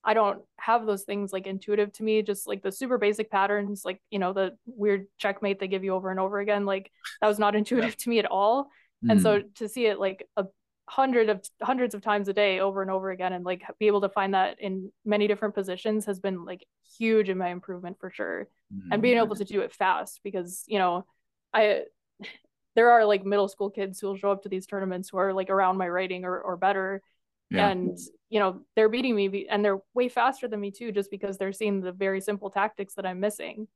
[0.05, 3.83] I don't have those things like intuitive to me, just like the super basic patterns,
[3.85, 6.65] like, you know, the weird checkmate they give you over and over again.
[6.65, 6.91] Like
[7.21, 7.95] that was not intuitive yeah.
[7.99, 8.69] to me at all.
[9.03, 9.11] Mm.
[9.11, 10.45] And so to see it like a
[10.89, 14.01] hundred of hundreds of times a day over and over again and like be able
[14.01, 16.65] to find that in many different positions has been like
[16.97, 18.49] huge in my improvement for sure.
[18.73, 18.89] Mm.
[18.91, 21.05] And being able to do it fast because, you know,
[21.53, 21.83] I
[22.75, 25.31] there are like middle school kids who will show up to these tournaments who are
[25.31, 27.01] like around my rating or, or better
[27.49, 27.69] yeah.
[27.69, 27.97] and
[28.29, 31.53] you know they're beating me and they're way faster than me too just because they're
[31.53, 33.67] seeing the very simple tactics that i'm missing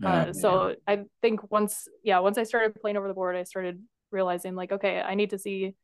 [0.00, 0.74] yeah, uh, so yeah.
[0.88, 4.72] i think once yeah once i started playing over the board i started realizing like
[4.72, 5.74] okay i need to see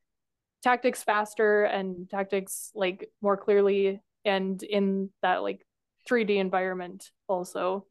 [0.63, 5.65] tactics faster and tactics like more clearly and in that like
[6.11, 7.87] 3d environment also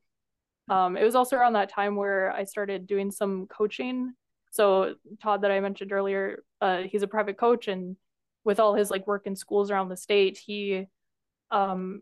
[0.69, 4.13] um, it was also around that time where i started doing some coaching
[4.51, 7.95] so todd that i mentioned earlier uh, he's a private coach and
[8.47, 10.87] with all his like work in schools around the state, he
[11.51, 11.99] um,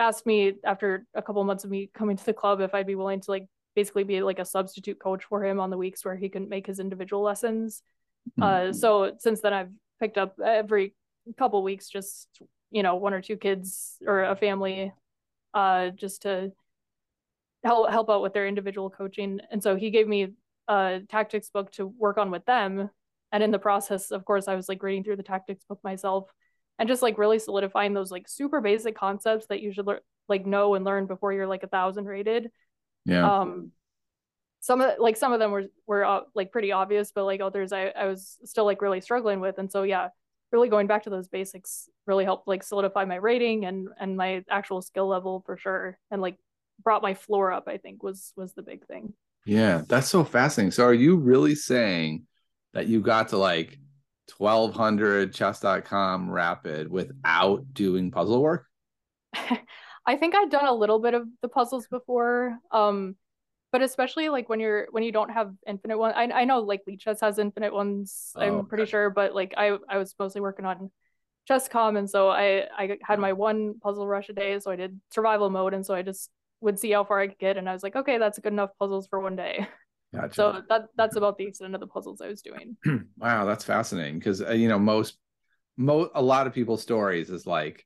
[0.00, 2.96] asked me after a couple months of me coming to the club if I'd be
[2.96, 6.16] willing to like basically be like a substitute coach for him on the weeks where
[6.16, 7.80] he couldn't make his individual lessons.
[8.42, 8.70] Uh, mm-hmm.
[8.70, 9.70] Uh, so since then, I've
[10.00, 10.94] picked up every
[11.38, 12.28] couple weeks just
[12.72, 14.92] you know one or two kids or a family,
[15.54, 16.50] uh, just to
[17.62, 19.38] help help out with their individual coaching.
[19.52, 20.32] And so he gave me
[20.66, 22.90] a tactics book to work on with them
[23.34, 26.30] and in the process of course i was like reading through the tactics book myself
[26.78, 30.46] and just like really solidifying those like super basic concepts that you should le- like
[30.46, 32.50] know and learn before you're like a thousand rated.
[33.04, 33.40] Yeah.
[33.40, 33.72] Um
[34.60, 37.72] some of like some of them were were uh, like pretty obvious but like others
[37.72, 39.58] I, I was still like really struggling with.
[39.58, 40.08] And so yeah
[40.52, 44.44] really going back to those basics really helped like solidify my rating and and my
[44.50, 45.98] actual skill level for sure.
[46.10, 46.38] And like
[46.82, 49.12] brought my floor up i think was was the big thing.
[49.46, 50.72] Yeah that's so fascinating.
[50.72, 52.26] So are you really saying
[52.74, 53.78] that you got to like
[54.36, 58.66] 1200 chess.com rapid without doing puzzle work?
[60.06, 62.58] I think I'd done a little bit of the puzzles before.
[62.70, 63.16] Um,
[63.72, 66.14] but especially like when you're when you don't have infinite ones.
[66.16, 69.76] I I know like Lichess has infinite ones, oh, I'm pretty sure, but like I
[69.88, 70.92] I was mostly working on
[71.48, 75.00] chess.com and so I I had my one puzzle rush a day, so I did
[75.10, 77.72] survival mode and so I just would see how far I could get and I
[77.72, 79.66] was like, okay, that's good enough puzzles for one day.
[80.14, 80.34] Gotcha.
[80.34, 82.76] So that that's about the extent of the puzzles I was doing.
[83.18, 85.18] wow, that's fascinating because uh, you know most
[85.76, 87.84] mo a lot of people's stories is like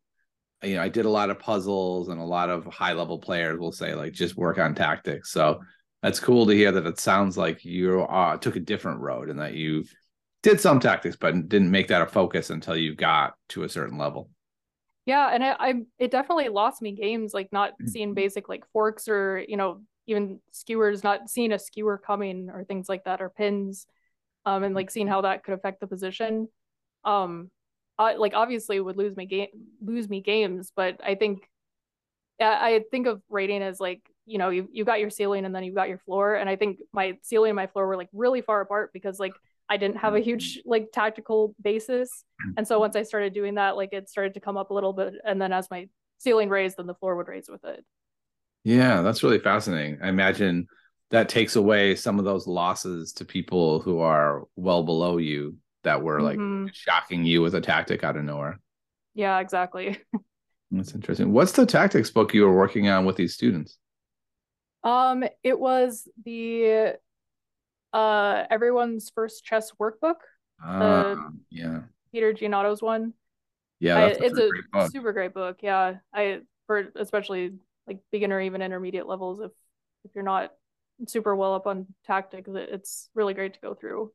[0.62, 3.58] you know I did a lot of puzzles and a lot of high level players
[3.58, 5.30] will say like just work on tactics.
[5.32, 5.60] So
[6.02, 9.40] that's cool to hear that it sounds like you uh, took a different road and
[9.40, 9.84] that you
[10.42, 13.98] did some tactics but didn't make that a focus until you got to a certain
[13.98, 14.28] level.
[15.06, 17.86] Yeah, and I, I it definitely lost me games like not mm-hmm.
[17.86, 22.64] seeing basic like forks or you know even skewers, not seeing a skewer coming or
[22.64, 23.86] things like that, or pins,
[24.46, 26.48] um, and like seeing how that could affect the position.
[27.04, 27.50] Um,
[27.98, 29.48] I, like obviously would lose me game,
[29.80, 31.48] lose me games, but I think,
[32.40, 35.64] I think of rating as like you know you you got your ceiling and then
[35.64, 38.40] you got your floor, and I think my ceiling and my floor were like really
[38.40, 39.34] far apart because like
[39.68, 42.24] I didn't have a huge like tactical basis,
[42.56, 44.92] and so once I started doing that, like it started to come up a little
[44.92, 45.88] bit, and then as my
[46.18, 47.84] ceiling raised, then the floor would raise with it.
[48.64, 49.98] Yeah, that's really fascinating.
[50.02, 50.66] I imagine
[51.10, 56.02] that takes away some of those losses to people who are well below you that
[56.02, 56.66] were like mm-hmm.
[56.72, 58.60] shocking you with a tactic out of nowhere.
[59.14, 59.98] Yeah, exactly.
[60.70, 61.32] That's interesting.
[61.32, 63.78] What's the tactics book you were working on with these students?
[64.84, 66.96] Um, it was the
[67.94, 70.16] uh everyone's first chess workbook.
[70.64, 71.16] Uh,
[71.50, 71.80] yeah.
[72.12, 73.14] Peter Giannatos' one.
[73.80, 75.58] Yeah, I, it's a, a super great book.
[75.62, 77.54] Yeah, I for especially
[77.88, 79.50] like beginner even intermediate levels if
[80.04, 80.52] if you're not
[81.06, 84.12] super well up on tactics it's really great to go through.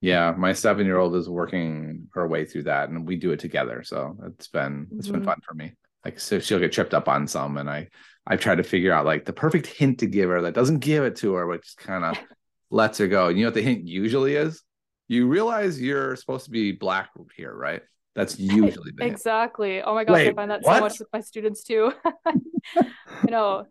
[0.00, 3.40] Yeah my seven year old is working her way through that and we do it
[3.40, 5.18] together so it's been it's mm-hmm.
[5.18, 5.72] been fun for me.
[6.04, 7.88] Like so she'll get tripped up on some and i
[8.26, 11.04] i try to figure out like the perfect hint to give her that doesn't give
[11.04, 12.18] it to her which kind of
[12.70, 13.28] lets her go.
[13.28, 14.62] And you know what the hint usually is?
[15.08, 17.82] You realize you're supposed to be black here right
[18.16, 19.82] that's usually the exactly.
[19.82, 20.76] Oh my gosh, Wait, I find that what?
[20.76, 21.92] so much with my students too.
[22.74, 23.66] you know,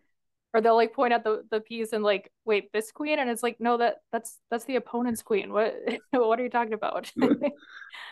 [0.54, 3.44] or they'll like point at the the piece and like, wait, this queen, and it's
[3.44, 5.52] like, no, that that's that's the opponent's queen.
[5.52, 5.76] What
[6.12, 7.12] what are you talking about?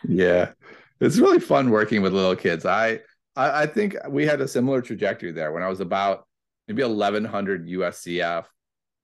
[0.07, 0.51] yeah,
[0.99, 2.65] it's really fun working with little kids.
[2.65, 2.99] I
[3.35, 6.27] I, I think we had a similar trajectory there when I was about
[6.67, 8.45] maybe 1100 USCF.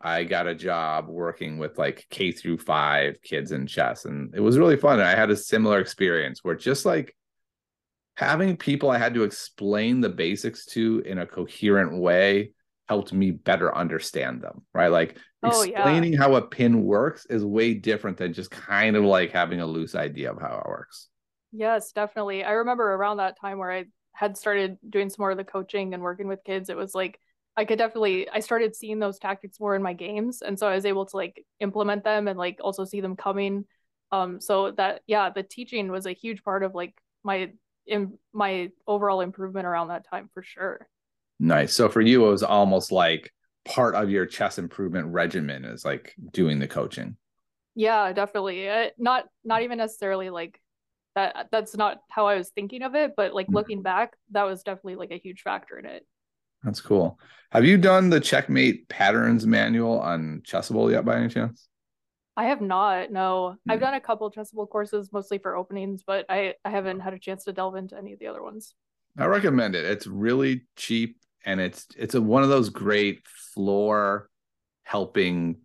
[0.01, 4.39] I got a job working with like K through five kids in chess, and it
[4.39, 4.99] was really fun.
[4.99, 7.15] And I had a similar experience where just like
[8.19, 12.51] having people I had to explain the basics to in a coherent way
[12.89, 14.89] helped me better understand them, right?
[14.89, 16.19] Like oh, explaining yeah.
[16.19, 19.95] how a pin works is way different than just kind of like having a loose
[19.95, 21.07] idea of how it works.
[21.53, 22.43] Yes, definitely.
[22.43, 25.93] I remember around that time where I had started doing some more of the coaching
[25.93, 27.21] and working with kids, it was like
[27.55, 30.75] I could definitely I started seeing those tactics more in my games and so I
[30.75, 33.63] was able to like implement them and like also see them coming
[34.11, 36.93] um so that yeah the teaching was a huge part of like
[37.23, 37.51] my
[37.89, 40.87] in my overall improvement around that time for sure
[41.39, 43.31] nice so for you it was almost like
[43.65, 47.15] part of your chess improvement regimen is like doing the coaching
[47.75, 50.59] yeah definitely uh, not not even necessarily like
[51.15, 53.55] that that's not how I was thinking of it, but like mm-hmm.
[53.55, 56.05] looking back, that was definitely like a huge factor in it.
[56.63, 57.19] That's cool.
[57.51, 61.67] Have you done the checkmate patterns manual on Chessable yet by any chance?
[62.39, 63.11] I have not.
[63.11, 63.71] No, mm-hmm.
[63.71, 67.19] I've done a couple Chessable courses, mostly for openings, but I I haven't had a
[67.19, 68.75] chance to delve into any of the other ones.
[69.17, 69.83] I recommend it.
[69.83, 74.29] It's really cheap and it's it's a, one of those great floor
[74.83, 75.57] helping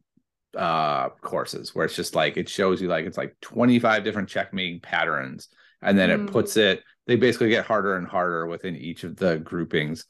[0.57, 4.83] uh courses where it's just like it shows you like it's like 25 different checkmate
[4.83, 5.49] patterns
[5.83, 6.15] and then mm.
[6.15, 10.05] it puts it they basically get harder and harder within each of the groupings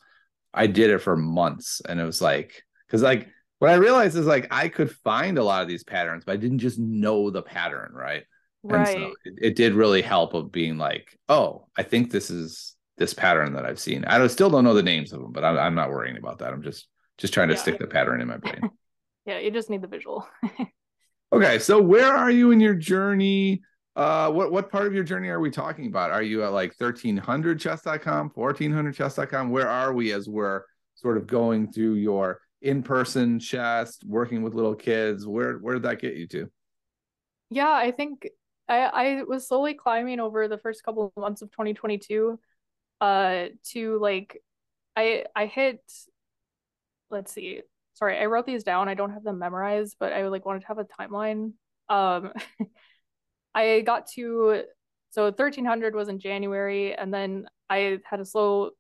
[0.52, 3.28] i did it for months and it was like because like
[3.58, 6.36] what i realized is like i could find a lot of these patterns but i
[6.36, 8.24] didn't just know the pattern right?
[8.62, 12.30] Right And so it, it, did really help of being like oh i think this
[12.30, 14.04] is this pattern that i've seen.
[14.04, 16.52] I still don't know the names of them but i'm, I'm not worrying about that.
[16.52, 16.88] I'm just
[17.18, 17.60] just trying to yeah.
[17.60, 18.60] stick the pattern in my brain.
[19.26, 20.26] Yeah you just need the visual.
[21.32, 23.62] Okay so where are you in your journey?
[23.96, 26.12] Uh what what part of your journey are we talking about?
[26.12, 30.62] Are you at like 1300chess.com 1400chess.com where are we as we're
[30.94, 36.00] sort of going through your in-person chess working with little kids where where did that
[36.00, 36.50] get you to
[37.50, 38.28] yeah i think
[38.68, 42.38] i i was slowly climbing over the first couple of months of 2022
[43.00, 44.42] uh to like
[44.96, 45.80] i i hit
[47.10, 47.60] let's see
[47.94, 48.88] sorry, I wrote these down.
[48.88, 51.52] I don't have them memorized, but I like wanted to have a timeline.
[51.88, 52.32] Um,
[53.54, 54.64] I got to
[55.10, 58.70] so 1300 was in January, and then I had a slow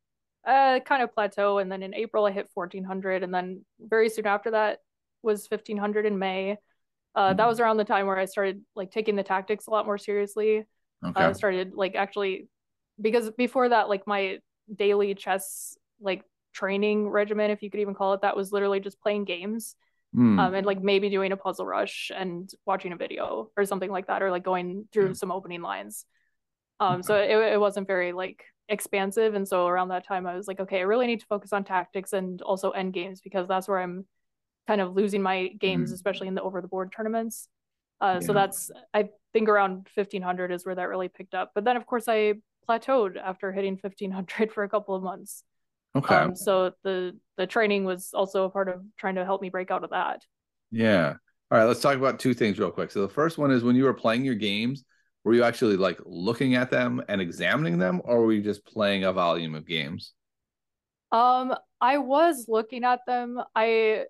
[0.46, 4.26] uh, kind of plateau, and then in April I hit 1400, and then very soon
[4.26, 4.78] after that
[5.22, 6.58] was 1500 in May.
[7.14, 7.36] Uh, mm-hmm.
[7.36, 9.98] That was around the time where I started like taking the tactics a lot more
[9.98, 10.66] seriously.
[11.04, 11.22] Okay.
[11.22, 12.48] I started like actually
[13.00, 14.38] because before that, like my
[14.74, 16.22] daily chess like
[16.52, 19.76] training regimen, if you could even call it that, was literally just playing games.
[20.14, 20.38] Mm.
[20.38, 24.06] Um, and like maybe doing a puzzle rush and watching a video or something like
[24.06, 25.12] that, or like going through yeah.
[25.14, 26.06] some opening lines.
[26.78, 27.02] Um, okay.
[27.02, 29.34] so it, it wasn't very like expansive.
[29.34, 31.64] And so around that time, I was like, okay, I really need to focus on
[31.64, 34.06] tactics and also end games because that's where I'm
[34.66, 35.94] kind of losing my games, mm.
[35.94, 37.48] especially in the over the board tournaments.
[38.00, 38.26] Uh, yeah.
[38.26, 41.52] So that's, I think around 1500 is where that really picked up.
[41.54, 42.34] But then, of course, I
[42.68, 45.44] plateaued after hitting 1500 for a couple of months.
[45.96, 46.14] Okay.
[46.14, 49.70] Um, so the the training was also a part of trying to help me break
[49.70, 50.22] out of that.
[50.72, 51.14] Yeah.
[51.50, 51.64] All right.
[51.64, 52.90] Let's talk about two things real quick.
[52.90, 54.84] So the first one is when you were playing your games,
[55.24, 59.04] were you actually like looking at them and examining them, or were you just playing
[59.04, 60.12] a volume of games?
[61.12, 63.40] Um, I was looking at them.
[63.54, 64.04] I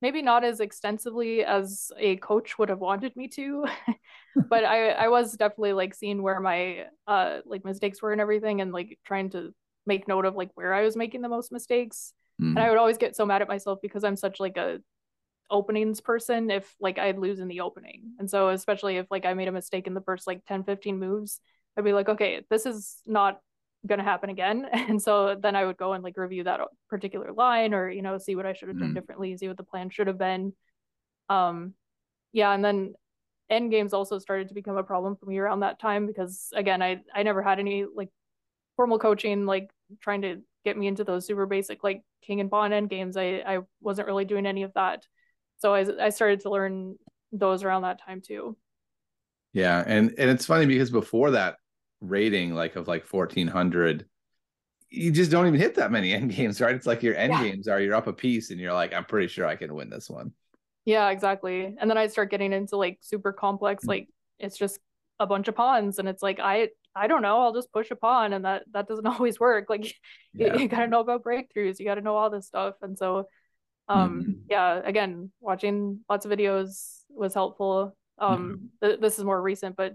[0.00, 3.66] maybe not as extensively as a coach would have wanted me to
[4.48, 8.60] but i i was definitely like seeing where my uh like mistakes were and everything
[8.60, 9.52] and like trying to
[9.88, 12.12] make note of like where I was making the most mistakes.
[12.40, 12.50] Mm.
[12.50, 14.78] And I would always get so mad at myself because I'm such like a
[15.50, 18.12] openings person if like I'd lose in the opening.
[18.18, 20.98] And so especially if like I made a mistake in the first like 10 15
[20.98, 21.40] moves,
[21.76, 23.40] I'd be like, okay, this is not
[23.86, 24.66] going to happen again.
[24.72, 28.18] And so then I would go and like review that particular line or you know
[28.18, 28.94] see what I should have done mm.
[28.94, 30.52] differently, see what the plan should have been.
[31.28, 31.74] Um
[32.32, 32.94] yeah, and then
[33.50, 36.82] end games also started to become a problem for me around that time because again,
[36.82, 38.10] I I never had any like
[38.76, 39.70] formal coaching like
[40.00, 43.42] trying to get me into those super basic like king and pawn end games i
[43.44, 45.04] i wasn't really doing any of that
[45.58, 46.96] so i i started to learn
[47.32, 48.56] those around that time too
[49.52, 51.56] yeah and and it's funny because before that
[52.00, 54.06] rating like of like 1400
[54.90, 57.42] you just don't even hit that many end games right it's like your end yeah.
[57.42, 59.90] games are you're up a piece and you're like i'm pretty sure i can win
[59.90, 60.32] this one
[60.84, 63.88] yeah exactly and then i start getting into like super complex mm.
[63.88, 64.78] like it's just
[65.20, 67.96] a bunch of pawns and it's like i I don't know, I'll just push a
[67.96, 69.66] pawn and that that doesn't always work.
[69.68, 69.94] Like
[70.34, 70.54] yeah.
[70.54, 72.74] you, you, gotta know about breakthroughs, you gotta know all this stuff.
[72.82, 73.28] And so
[73.88, 74.32] um mm-hmm.
[74.50, 77.96] yeah, again, watching lots of videos was helpful.
[78.18, 78.86] Um mm-hmm.
[78.86, 79.94] th- this is more recent, but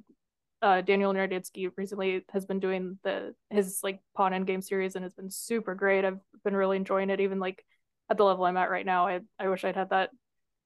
[0.61, 5.13] uh, Daniel Naroditsky recently has been doing the his like pawn endgame series and has
[5.13, 6.05] been super great.
[6.05, 7.65] I've been really enjoying it, even like
[8.09, 9.07] at the level I'm at right now.
[9.07, 10.11] I I wish I'd had that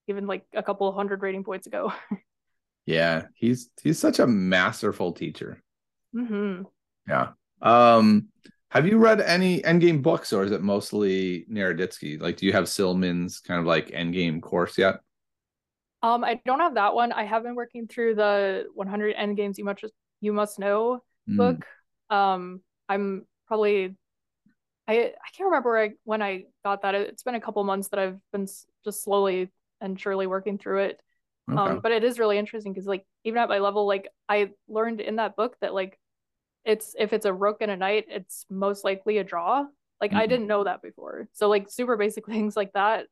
[0.07, 1.91] even like a couple hundred rating points ago.
[2.85, 5.63] yeah, he's he's such a masterful teacher.
[6.15, 6.63] Mm-hmm.
[7.07, 7.29] Yeah.
[7.61, 8.27] Um,
[8.69, 12.19] have you read any Endgame books, or is it mostly Naroditsky?
[12.19, 14.99] Like, do you have Silman's kind of like Endgame course yet?
[16.03, 17.11] Um, I don't have that one.
[17.11, 19.83] I have been working through the 100 Endgames you must
[20.21, 21.37] you must know mm.
[21.37, 21.65] book.
[22.09, 23.95] Um, I'm probably
[24.87, 26.93] I I can't remember I, when I got that.
[26.93, 28.47] It's been a couple months that I've been
[28.83, 29.51] just slowly
[29.81, 31.01] and surely working through it.
[31.49, 31.71] Um, okay.
[31.71, 35.01] Um, but it is really interesting because like even at my level, like I learned
[35.01, 35.97] in that book that like
[36.67, 39.65] it's if it's a rook and a knight, it's most likely a draw.
[40.01, 40.19] Like mm-hmm.
[40.19, 41.29] I didn't know that before.
[41.31, 43.07] So like super basic things like that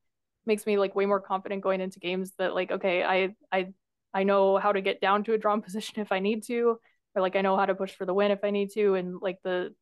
[0.46, 3.74] makes me like way more confident going into games that like okay, I I
[4.14, 6.78] I know how to get down to a drawn position if I need to,
[7.16, 9.22] or like I know how to push for the win if I need to, and
[9.22, 9.74] like the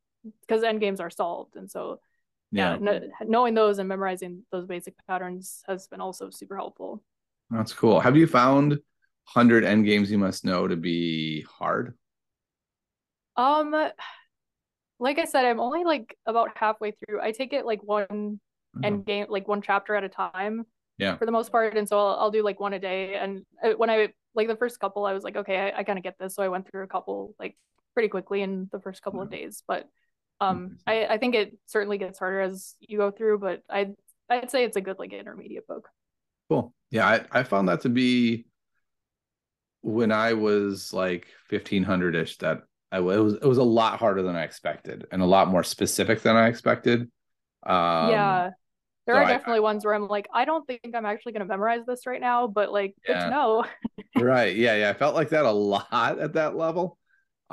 [0.41, 1.99] because end games are solved, and so
[2.51, 7.03] yeah, yeah knowing those and memorizing those basic patterns has been also super helpful.
[7.49, 7.99] That's cool.
[7.99, 8.77] Have you found
[9.25, 11.95] hundred end games you must know to be hard?
[13.35, 13.75] Um,
[14.99, 17.21] like I said, I'm only like about halfway through.
[17.21, 18.83] I take it like one mm-hmm.
[18.83, 20.65] end game, like one chapter at a time.
[20.97, 21.17] Yeah.
[21.17, 23.15] For the most part, and so I'll, I'll do like one a day.
[23.15, 25.97] And uh, when I like the first couple, I was like, okay, I, I kind
[25.97, 26.35] of get this.
[26.35, 27.57] So I went through a couple like
[27.95, 29.33] pretty quickly in the first couple mm-hmm.
[29.33, 29.63] of days.
[29.67, 29.89] But
[30.39, 33.39] um, I I think it certainly gets harder as you go through.
[33.39, 33.95] But I I'd,
[34.29, 35.89] I'd say it's a good like intermediate book.
[36.47, 36.73] Cool.
[36.91, 38.45] Yeah, I I found that to be
[39.81, 42.61] when I was like 1500 ish that
[42.93, 45.63] I, it was it was a lot harder than I expected and a lot more
[45.63, 47.01] specific than I expected.
[47.65, 48.51] Um, yeah,
[49.05, 51.41] there so are definitely I, ones where I'm like, I don't think I'm actually going
[51.41, 53.13] to memorize this right now, but like, yeah.
[53.13, 53.65] good to know.
[54.23, 54.55] right?
[54.55, 54.89] Yeah, yeah.
[54.89, 56.97] I felt like that a lot at that level.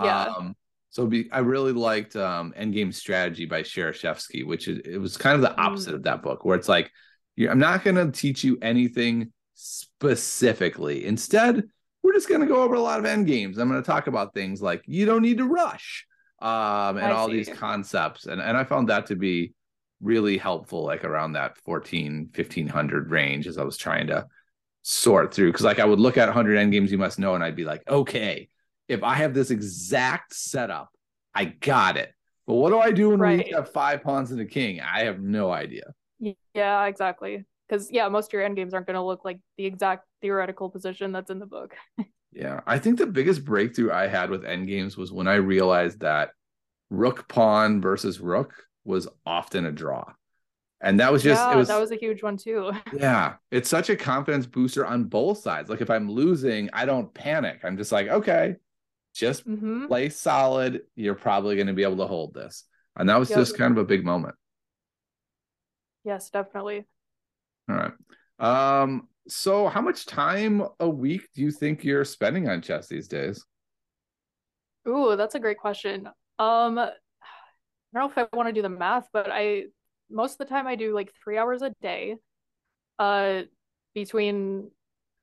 [0.00, 0.24] Yeah.
[0.24, 0.56] Um,
[0.90, 5.36] so be, I really liked um, Endgame Strategy by Shereshevsky, which is it was kind
[5.36, 5.96] of the opposite mm.
[5.96, 6.90] of that book, where it's like,
[7.38, 11.06] I'm not going to teach you anything specifically.
[11.06, 11.64] Instead,
[12.02, 13.58] we're just going to go over a lot of end games.
[13.58, 16.06] I'm going to talk about things like you don't need to rush
[16.40, 17.34] um, and I all see.
[17.34, 18.26] these concepts.
[18.26, 19.52] And, and I found that to be
[20.00, 24.26] really helpful, like around that 14, 1500 range as I was trying to
[24.82, 25.52] sort through.
[25.52, 27.64] Cause like I would look at 100 end games you must know, and I'd be
[27.64, 28.48] like, okay,
[28.88, 30.90] if I have this exact setup,
[31.34, 32.12] I got it.
[32.46, 33.44] But what do I do when right.
[33.44, 34.80] we have five pawns and a king?
[34.80, 35.92] I have no idea.
[36.54, 39.64] Yeah, exactly because yeah most of your end games aren't going to look like the
[39.64, 41.74] exact theoretical position that's in the book.
[42.32, 45.98] Yeah i think the biggest breakthrough i had with end games was when i realized
[45.98, 46.30] that
[46.90, 48.54] rook pawn versus rook
[48.84, 50.04] was often a draw.
[50.82, 52.72] And that was just yeah, it was that was a huge one too.
[52.92, 55.68] Yeah it's such a confidence booster on both sides.
[55.68, 57.60] Like if i'm losing i don't panic.
[57.64, 58.56] I'm just like okay
[59.14, 59.86] just mm-hmm.
[59.86, 60.82] play solid.
[60.94, 62.64] You're probably going to be able to hold this.
[62.96, 63.40] And that was yep.
[63.40, 64.36] just kind of a big moment.
[66.04, 66.86] Yes definitely.
[67.68, 67.92] All right.
[68.38, 73.08] Um, so how much time a week do you think you're spending on chess these
[73.08, 73.44] days?
[74.88, 76.06] Ooh, that's a great question.
[76.38, 76.92] Um, I
[77.94, 79.64] don't know if I want to do the math, but I
[80.10, 82.16] most of the time I do like three hours a day.
[82.98, 83.42] Uh,
[83.94, 84.70] between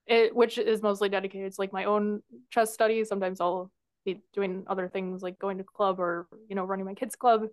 [0.05, 3.09] it, which is mostly dedicated to like my own chess studies.
[3.09, 3.71] Sometimes I'll
[4.05, 7.43] be doing other things like going to club or you know running my kids club,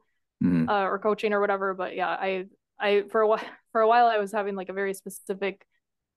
[0.43, 0.69] mm-hmm.
[0.69, 1.75] uh, or coaching or whatever.
[1.75, 2.47] But yeah, I
[2.79, 3.41] I for a while
[3.73, 5.67] for a while I was having like a very specific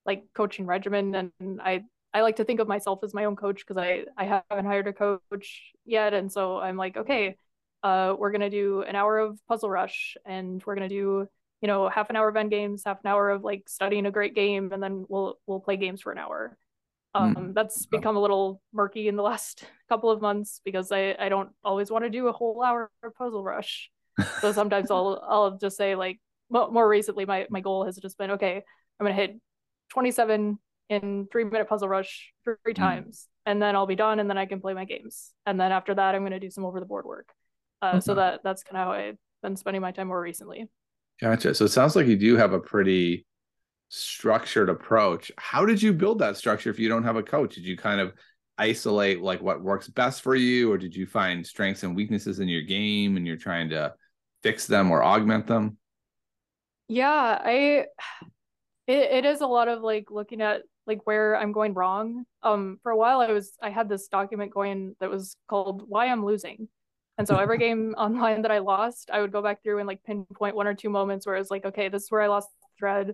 [0.08, 1.84] like coaching regimen and I
[2.14, 4.88] I like to think of myself as my own coach because I I haven't hired
[4.88, 6.14] a coach yet.
[6.14, 7.36] And so I'm like okay
[7.84, 11.28] uh we're going to do an hour of puzzle rush and we're going to do
[11.62, 14.12] you know half an hour of end games half an hour of like studying a
[14.12, 16.58] great game and then we'll we'll play games for an hour.
[17.14, 17.54] Um mm.
[17.54, 21.50] that's become a little murky in the last couple of months because I I don't
[21.64, 23.92] always want to do a whole hour of puzzle rush.
[24.40, 28.32] So sometimes I'll I'll just say like more recently my my goal has just been
[28.32, 28.64] okay
[29.00, 29.40] i'm gonna hit
[29.90, 30.60] 27
[30.90, 32.76] in three minute puzzle rush three mm.
[32.76, 35.32] times and then i'll be done and then i can play my games.
[35.46, 37.30] And then after that i'm gonna do some over the board work.
[37.82, 38.00] Uh, okay.
[38.02, 40.68] so that that's kind of how i've been spending my time more recently.
[41.22, 41.54] Gotcha.
[41.56, 43.26] So it sounds like you do have a pretty
[43.90, 45.32] structured approach.
[45.38, 47.56] How did you build that structure if you don't have a coach?
[47.56, 48.14] Did you kind of
[48.58, 52.48] isolate like what works best for you or did you find strengths and weaknesses in
[52.48, 53.94] your game and you're trying to
[54.42, 55.78] fix them or augment them?
[56.88, 57.86] Yeah i
[58.88, 62.80] it, it is a lot of like looking at like where i'm going wrong um
[62.82, 66.26] for a while i was i had this document going that was called why i'm
[66.26, 66.68] losing
[67.18, 70.04] and so every game online that i lost i would go back through and like
[70.04, 72.68] pinpoint one or two moments where it's like okay this is where i lost the
[72.80, 73.14] thread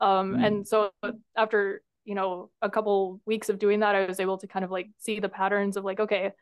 [0.00, 0.46] um mm.
[0.46, 0.90] and so
[1.36, 4.70] after you know a couple weeks of doing that i was able to kind of
[4.70, 6.32] like see the patterns of like okay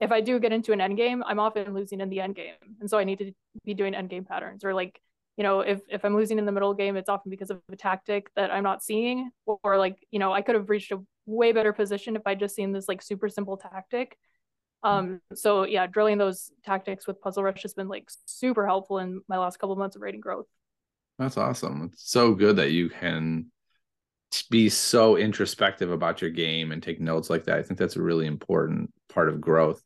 [0.00, 2.54] if I do get into an end game, I'm often losing in the end game.
[2.80, 3.32] And so I need to
[3.64, 5.00] be doing end game patterns or like,
[5.36, 7.76] you know, if if I'm losing in the middle game, it's often because of a
[7.76, 11.02] tactic that I'm not seeing, or, or like, you know, I could have reached a
[11.26, 14.16] way better position if I just seen this like super simple tactic.
[14.82, 19.20] Um, so yeah, drilling those tactics with Puzzle Rush has been like super helpful in
[19.28, 20.46] my last couple months of rating growth.
[21.18, 21.90] That's awesome.
[21.92, 23.46] It's so good that you can
[24.50, 27.58] be so introspective about your game and take notes like that.
[27.58, 29.82] I think that's a really important part of growth.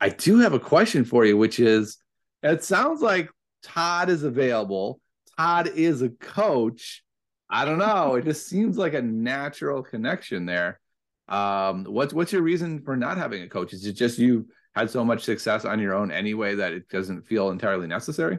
[0.00, 1.96] I do have a question for you, which is
[2.42, 3.30] it sounds like
[3.66, 5.00] Todd is available.
[5.36, 7.02] Todd is a coach.
[7.50, 8.14] I don't know.
[8.14, 10.80] It just seems like a natural connection there.
[11.28, 13.72] Um, what's what's your reason for not having a coach?
[13.72, 17.26] Is it just you had so much success on your own anyway that it doesn't
[17.26, 18.38] feel entirely necessary?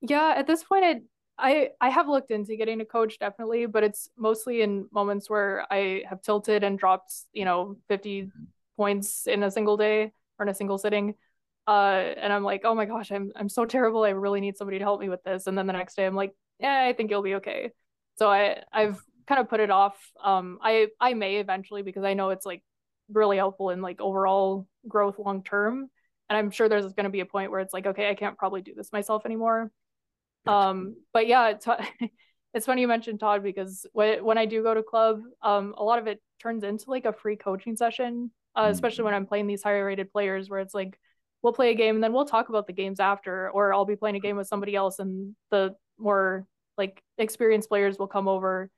[0.00, 1.00] Yeah, at this point, I
[1.38, 5.66] I I have looked into getting a coach definitely, but it's mostly in moments where
[5.70, 8.44] I have tilted and dropped, you know, 50 mm-hmm.
[8.76, 11.14] points in a single day or in a single sitting.
[11.68, 14.02] Uh, and I'm like, oh my gosh, I'm I'm so terrible.
[14.02, 15.46] I really need somebody to help me with this.
[15.46, 17.72] And then the next day, I'm like, yeah, I think you'll be okay.
[18.16, 19.94] So I I've kind of put it off.
[20.24, 22.62] Um, I I may eventually because I know it's like
[23.12, 25.90] really helpful in like overall growth long term.
[26.30, 28.38] And I'm sure there's going to be a point where it's like, okay, I can't
[28.38, 29.70] probably do this myself anymore.
[30.46, 31.66] Um, but yeah, it's,
[32.54, 35.84] it's funny you mentioned Todd because when when I do go to club, um, a
[35.84, 38.72] lot of it turns into like a free coaching session, uh, mm-hmm.
[38.72, 40.98] especially when I'm playing these higher rated players where it's like
[41.42, 43.96] we'll play a game and then we'll talk about the games after, or I'll be
[43.96, 48.70] playing a game with somebody else and the more like experienced players will come over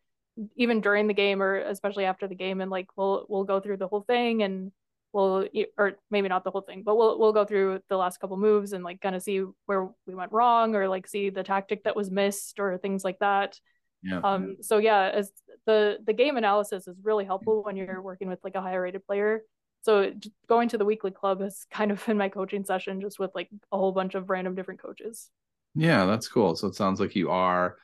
[0.56, 3.76] even during the game or especially after the game and like we'll we'll go through
[3.76, 4.72] the whole thing and
[5.12, 5.46] we'll
[5.76, 8.72] or maybe not the whole thing but we'll we'll go through the last couple moves
[8.72, 11.96] and like kind of see where we went wrong or like see the tactic that
[11.96, 13.58] was missed or things like that.
[14.02, 14.20] Yeah.
[14.22, 15.30] Um so yeah as
[15.66, 19.04] the the game analysis is really helpful when you're working with like a higher rated
[19.04, 19.42] player
[19.82, 20.12] so
[20.48, 23.48] going to the weekly club has kind of been my coaching session just with like
[23.72, 25.30] a whole bunch of random different coaches
[25.74, 27.76] yeah that's cool so it sounds like you are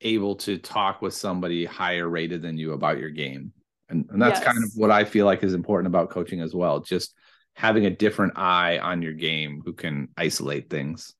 [0.00, 3.52] able to talk with somebody higher rated than you about your game
[3.88, 4.46] and, and that's yes.
[4.46, 7.14] kind of what i feel like is important about coaching as well just
[7.54, 11.14] having a different eye on your game who can isolate things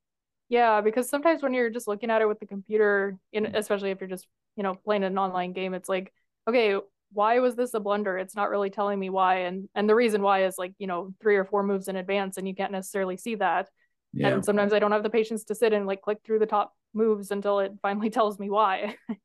[0.49, 3.55] yeah because sometimes when you're just looking at it with the computer in, mm.
[3.55, 4.26] especially if you're just
[4.57, 6.12] you know playing an online game it's like
[6.49, 6.76] okay
[7.14, 8.18] why was this a blunder?
[8.18, 9.40] It's not really telling me why.
[9.40, 12.36] And and the reason why is like you know three or four moves in advance
[12.36, 13.68] and you can't necessarily see that.
[14.16, 14.28] Yeah.
[14.28, 16.72] and sometimes i don't have the patience to sit and like click through the top
[16.92, 18.96] moves until it finally tells me why.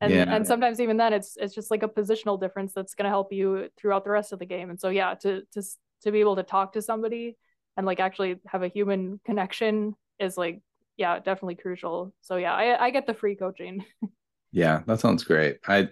[0.00, 0.26] And yeah.
[0.28, 3.32] and sometimes even then it's it's just like a positional difference that's going to help
[3.32, 4.68] you throughout the rest of the game.
[4.68, 5.62] And so yeah to to
[6.02, 7.38] to be able to talk to somebody
[7.78, 10.60] and like actually have a human connection is like
[10.98, 12.12] yeah definitely crucial.
[12.20, 13.84] So yeah i i get the free coaching.
[14.52, 15.58] Yeah that sounds great.
[15.66, 15.88] I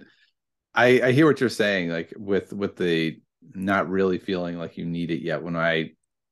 [0.74, 3.18] i i hear what you're saying like with with the
[3.54, 5.90] not really feeling like you need it yet when i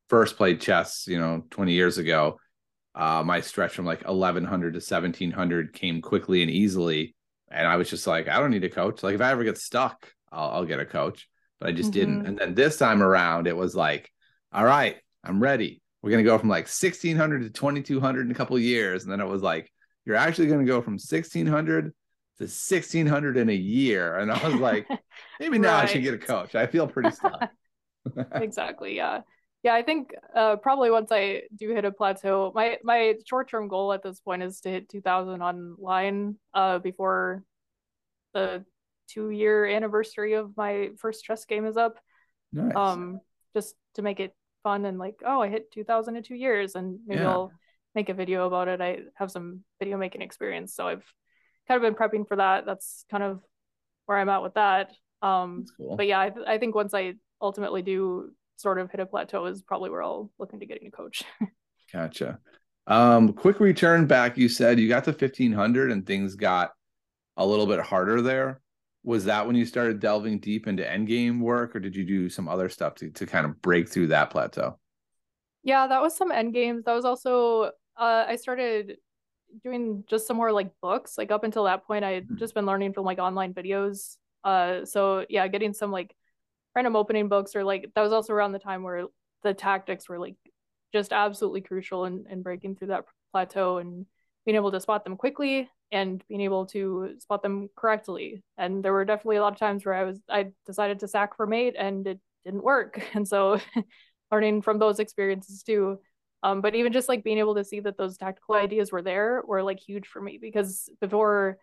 [0.08, 2.38] first played chess you know 20 years ago
[2.94, 7.14] uh my stretch from like 1100 to 1700 came quickly and easily
[7.52, 9.02] and I was just like, I don't need a coach.
[9.02, 11.28] Like if I ever get stuck, I'll, I'll get a coach.
[11.60, 12.00] But I just mm-hmm.
[12.00, 12.26] didn't.
[12.26, 14.10] And then this time around, it was like,
[14.52, 15.80] all right, I'm ready.
[16.00, 19.28] We're gonna go from like 1600 to 2200 in a couple years, and then it
[19.28, 19.70] was like,
[20.04, 21.92] you're actually gonna go from 1600
[22.38, 24.18] to 1600 in a year.
[24.18, 24.88] And I was like,
[25.40, 25.84] maybe now right.
[25.84, 26.54] I should get a coach.
[26.54, 27.50] I feel pretty stuck.
[28.34, 28.96] exactly.
[28.96, 29.20] Yeah
[29.62, 33.92] yeah i think uh, probably once i do hit a plateau my my short-term goal
[33.92, 37.42] at this point is to hit 2000 online uh, before
[38.34, 38.64] the
[39.08, 41.98] two year anniversary of my first chess game is up
[42.52, 42.74] nice.
[42.74, 43.20] um
[43.54, 46.98] just to make it fun and like oh i hit 2000 in two years and
[47.06, 47.30] maybe yeah.
[47.30, 47.52] i'll
[47.94, 51.04] make a video about it i have some video making experience so i've
[51.68, 53.40] kind of been prepping for that that's kind of
[54.06, 54.92] where i'm at with that
[55.22, 55.96] um cool.
[55.96, 59.44] but yeah I, th- I think once i ultimately do sort of hit a plateau
[59.46, 61.24] is probably where I'll look into getting a coach.
[61.92, 62.38] gotcha.
[62.86, 64.38] Um, quick return back.
[64.38, 66.70] You said you got to 1500 and things got
[67.36, 68.60] a little bit harder there.
[69.04, 72.48] Was that when you started delving deep into endgame work, or did you do some
[72.48, 74.78] other stuff to, to kind of break through that plateau?
[75.64, 76.84] Yeah, that was some end games.
[76.84, 78.98] That was also uh, I started
[79.62, 81.16] doing just some more like books.
[81.18, 82.36] Like up until that point, I had mm-hmm.
[82.36, 84.16] just been learning from like online videos.
[84.44, 86.14] Uh, so yeah, getting some like
[86.74, 89.06] random opening books or like that was also around the time where
[89.42, 90.36] the tactics were like
[90.92, 94.06] just absolutely crucial in, in breaking through that plateau and
[94.44, 98.42] being able to spot them quickly and being able to spot them correctly.
[98.58, 101.36] And there were definitely a lot of times where I was I decided to sack
[101.36, 103.02] for mate and it didn't work.
[103.14, 103.60] And so
[104.32, 105.98] learning from those experiences too.
[106.42, 109.42] Um, but even just like being able to see that those tactical ideas were there
[109.46, 111.58] were like huge for me because before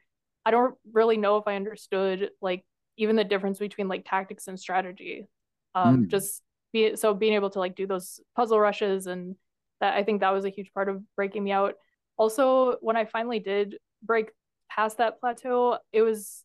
[0.46, 2.64] I don't really know if I understood like
[2.98, 5.28] even the difference between like tactics and strategy
[5.76, 6.08] um mm.
[6.08, 9.36] just be so being able to like do those puzzle rushes and
[9.80, 11.76] that I think that was a huge part of breaking me out.
[12.18, 14.32] Also, when I finally did break
[14.70, 16.44] past that plateau, it was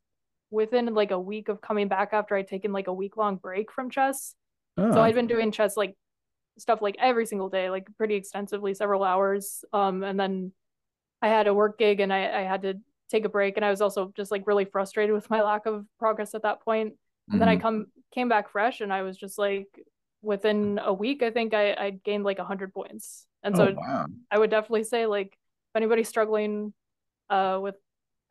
[0.50, 3.72] within like a week of coming back after I'd taken like a week long break
[3.72, 4.34] from chess.
[4.76, 4.92] Oh.
[4.92, 5.96] So I'd been doing chess like
[6.58, 9.64] stuff like every single day, like pretty extensively, several hours.
[9.72, 10.52] Um, and then
[11.22, 12.74] I had a work gig and I, I had to
[13.10, 13.56] take a break.
[13.56, 16.62] And I was also just like really frustrated with my lack of progress at that
[16.62, 16.88] point.
[16.88, 16.96] And
[17.30, 17.38] mm-hmm.
[17.38, 17.62] then I mm-hmm.
[17.62, 19.68] come came back fresh and I was just like
[20.22, 23.26] within a week, I think I, I gained like hundred points.
[23.42, 24.06] And so oh, wow.
[24.30, 26.72] I would definitely say like if anybody's struggling
[27.30, 27.76] uh, with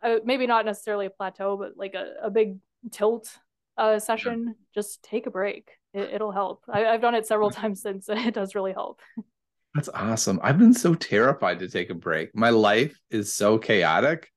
[0.02, 2.58] uh, maybe not necessarily a plateau, but like a, a big
[2.92, 3.38] tilt
[3.78, 4.54] uh, session, yeah.
[4.74, 5.70] just take a break.
[5.94, 6.64] It, will help.
[6.72, 8.10] I, have done it several times since.
[8.10, 9.00] And it does really help.
[9.76, 10.40] That's awesome.
[10.44, 12.36] I've been so terrified to take a break.
[12.36, 14.32] My life is so chaotic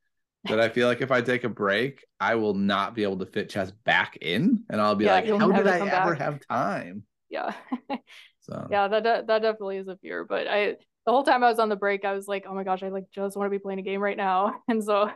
[0.48, 3.26] that I feel like if I take a break, I will not be able to
[3.26, 6.18] fit chess back in, and I'll be yeah, like, "How did I ever back.
[6.20, 7.52] have time?" Yeah.
[8.40, 10.24] so yeah, that that definitely is a fear.
[10.24, 12.64] But I the whole time I was on the break, I was like, "Oh my
[12.64, 15.10] gosh, I like just want to be playing a game right now," and so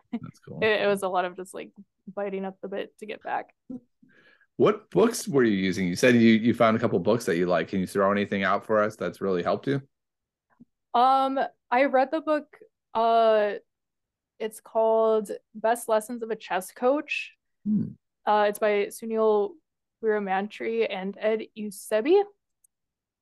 [0.47, 0.59] cool.
[0.63, 1.71] it, it was a lot of just like
[2.15, 3.55] biting up the bit to get back.
[4.61, 5.89] What books were you using?
[5.89, 7.69] You said you you found a couple books that you like.
[7.69, 9.81] Can you throw anything out for us that's really helped you?
[10.93, 11.41] Um,
[11.71, 12.45] I read the book.
[12.93, 13.53] Uh,
[14.39, 17.33] it's called Best Lessons of a Chess Coach.
[17.67, 17.93] Hmm.
[18.27, 19.53] Uh, it's by Sunil
[20.05, 22.23] Weeramantry and Ed Eusebi.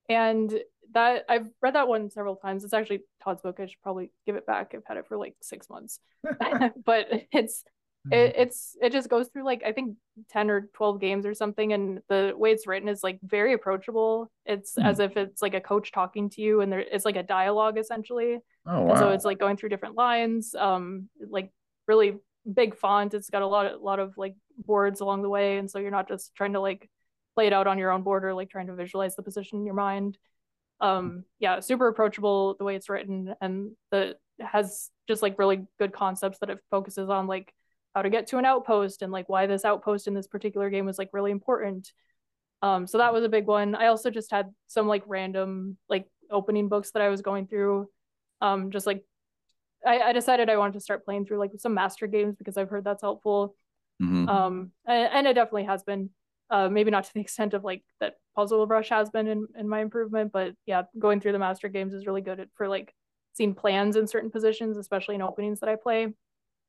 [0.08, 0.52] And
[0.92, 2.64] that I've read that one several times.
[2.64, 3.60] It's actually Todd's book.
[3.60, 4.72] I should probably give it back.
[4.74, 6.00] I've had it for like six months,
[6.84, 7.62] but it's
[8.10, 8.42] it, mm-hmm.
[8.42, 9.96] it's it just goes through like I think
[10.30, 14.30] 10 or 12 games or something and the way it's written is like very approachable
[14.44, 14.84] it's mm.
[14.84, 17.78] as if it's like a coach talking to you and there it's like a dialogue
[17.78, 18.90] essentially oh wow.
[18.90, 21.52] And so it's like going through different lines um like
[21.86, 22.18] really
[22.52, 25.70] big font it's got a lot of lot of like boards along the way and
[25.70, 26.88] so you're not just trying to like
[27.34, 29.66] play it out on your own board or like trying to visualize the position in
[29.66, 30.18] your mind
[30.80, 35.92] um yeah super approachable the way it's written and the has just like really good
[35.92, 37.52] concepts that it focuses on like
[37.98, 40.86] how to get to an outpost and like why this outpost in this particular game
[40.86, 41.92] was like really important.
[42.62, 43.74] Um, so that was a big one.
[43.74, 47.88] I also just had some like random like opening books that I was going through.
[48.40, 49.04] Um, just like
[49.84, 52.70] I, I decided I wanted to start playing through like some master games because I've
[52.70, 53.56] heard that's helpful.
[54.00, 54.28] Mm-hmm.
[54.28, 56.10] Um, and, and, it definitely has been.
[56.50, 59.68] Uh, maybe not to the extent of like that Puzzle Rush has been in, in
[59.68, 62.94] my improvement, but yeah, going through the master games is really good for like
[63.34, 66.14] seeing plans in certain positions, especially in openings that I play.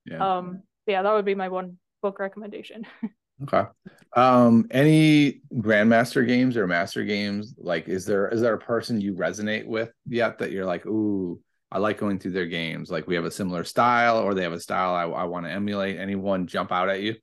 [0.06, 0.38] Yeah.
[0.38, 2.86] Um, yeah, that would be my one book recommendation.
[3.44, 3.70] okay.
[4.16, 7.56] Um, any grandmaster games or master games?
[7.58, 11.40] Like, is there is there a person you resonate with yet that you're like, ooh,
[11.72, 12.90] I like going through their games.
[12.90, 15.52] Like we have a similar style, or they have a style I, I want to
[15.52, 16.00] emulate.
[16.00, 17.16] Anyone jump out at you?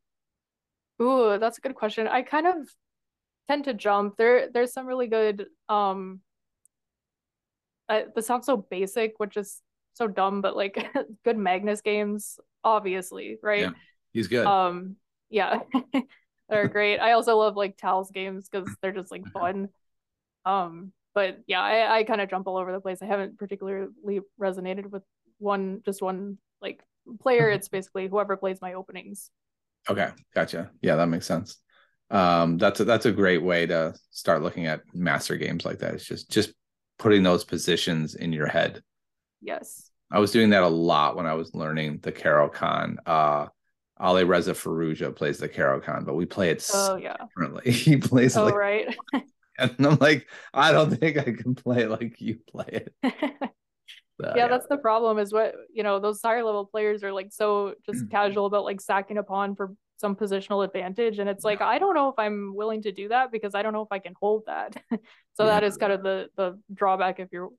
[1.03, 2.07] Ooh, that's a good question.
[2.07, 2.57] I kind of
[3.49, 4.17] tend to jump.
[4.17, 5.47] There, there's some really good.
[5.69, 6.21] Um,
[7.89, 9.61] uh, this sounds so basic, which is
[9.97, 10.87] so dumb, but like
[11.25, 13.61] good Magnus games obviously, right?
[13.63, 13.71] Yeah,
[14.13, 14.47] he's good.
[14.47, 14.97] Um,
[15.31, 15.61] yeah,
[16.49, 16.99] they're great.
[16.99, 19.69] I also love like Tal's games because they're just like fun.
[20.45, 22.99] Um, but yeah, I, I kind of jump all over the place.
[23.01, 25.03] I haven't particularly resonated with
[25.39, 26.83] one, just one like
[27.21, 27.49] player.
[27.51, 29.31] It's basically whoever plays my openings.
[29.89, 30.71] Okay, gotcha.
[30.83, 31.59] Yeah, that makes sense.
[32.11, 35.95] Um, that's a, that's a great way to start looking at master games like that.
[35.95, 36.53] It's just just
[36.99, 38.83] putting those positions in your head.
[39.47, 39.91] Yes.
[40.11, 42.99] I was doing that a lot when I was learning the Caro-Kann.
[43.07, 43.47] Uh
[44.01, 47.17] Alireza Firouzja plays the Caro-Kann, but we play it oh, yeah.
[47.17, 47.73] differently.
[47.73, 48.97] he plays oh, like right.
[49.59, 53.15] and I'm like, I don't think I can play it like you play it.
[54.19, 57.13] So, yeah, yeah, that's the problem is what you know, those higher level players are
[57.13, 58.09] like so just mm-hmm.
[58.09, 61.19] casual about like sacking a pawn for some positional advantage.
[61.19, 63.75] And it's like, I don't know if I'm willing to do that because I don't
[63.75, 64.75] know if I can hold that.
[64.91, 65.45] so yeah.
[65.45, 67.51] that is kind of the the drawback if you're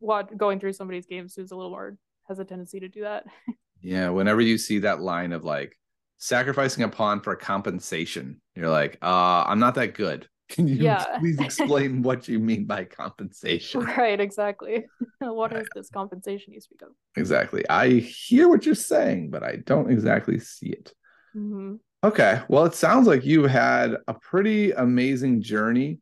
[0.00, 1.96] what going through somebody's games who's a little more
[2.28, 3.26] has a tendency to do that.
[3.80, 5.76] yeah, whenever you see that line of like
[6.18, 10.28] sacrificing a pawn for compensation, you're like, uh, I'm not that good.
[10.48, 11.04] Can you yeah.
[11.20, 13.82] please explain what you mean by compensation?
[13.82, 14.84] Right, exactly.
[15.20, 16.88] what is this compensation you speak of?
[17.16, 17.64] Exactly.
[17.68, 20.92] I hear what you're saying, but I don't exactly see it.
[21.36, 21.76] Mm-hmm.
[22.02, 22.40] Okay.
[22.48, 25.98] Well, it sounds like you had a pretty amazing journey.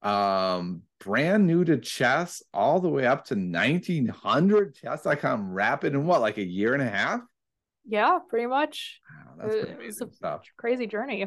[0.00, 6.20] Um, brand new to chess all the way up to 1900 chess.com rapid in what
[6.20, 7.20] like a year and a half?
[7.84, 9.00] Yeah pretty much.
[9.26, 10.42] Wow, that's pretty amazing stuff.
[10.56, 11.26] crazy journey.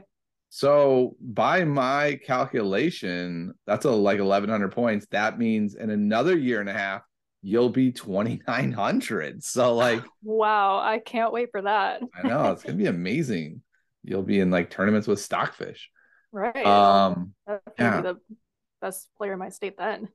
[0.50, 5.08] So by my calculation that's a, like 1100 points.
[5.12, 7.02] That means in another year and a half
[7.42, 12.02] you'll be 2900 so like wow i can't wait for that.
[12.16, 13.62] I know it's gonna be amazing.
[14.04, 15.90] You'll be in like tournaments with stockfish.
[16.32, 16.66] Right.
[16.66, 18.02] Um that's yeah.
[18.02, 18.18] the
[18.86, 20.08] best player in my state then.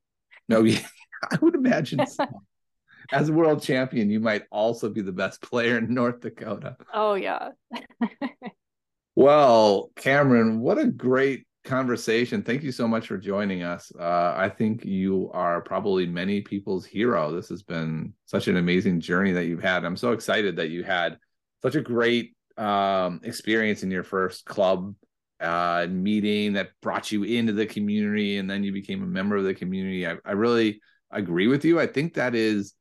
[0.48, 0.86] No, yeah,
[1.30, 2.26] I would imagine so.
[3.12, 6.76] As a world champion, you might also be the best player in North Dakota.
[6.94, 7.48] Oh yeah.
[9.16, 12.42] well, Cameron, what a great conversation.
[12.42, 13.90] Thank you so much for joining us.
[13.98, 17.32] Uh, I think you are probably many people's hero.
[17.32, 19.84] This has been such an amazing journey that you've had.
[19.84, 21.18] I'm so excited that you had
[21.62, 24.94] such a great um, experience in your first club
[25.40, 29.44] uh, meeting that brought you into the community and then you became a member of
[29.44, 30.06] the community.
[30.06, 30.80] I, I really
[31.10, 31.80] agree with you.
[31.80, 32.74] I think that is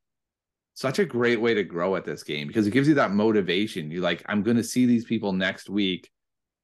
[0.74, 3.92] such a great way to grow at this game because it gives you that motivation.
[3.92, 6.10] You're like, I'm going to see these people next week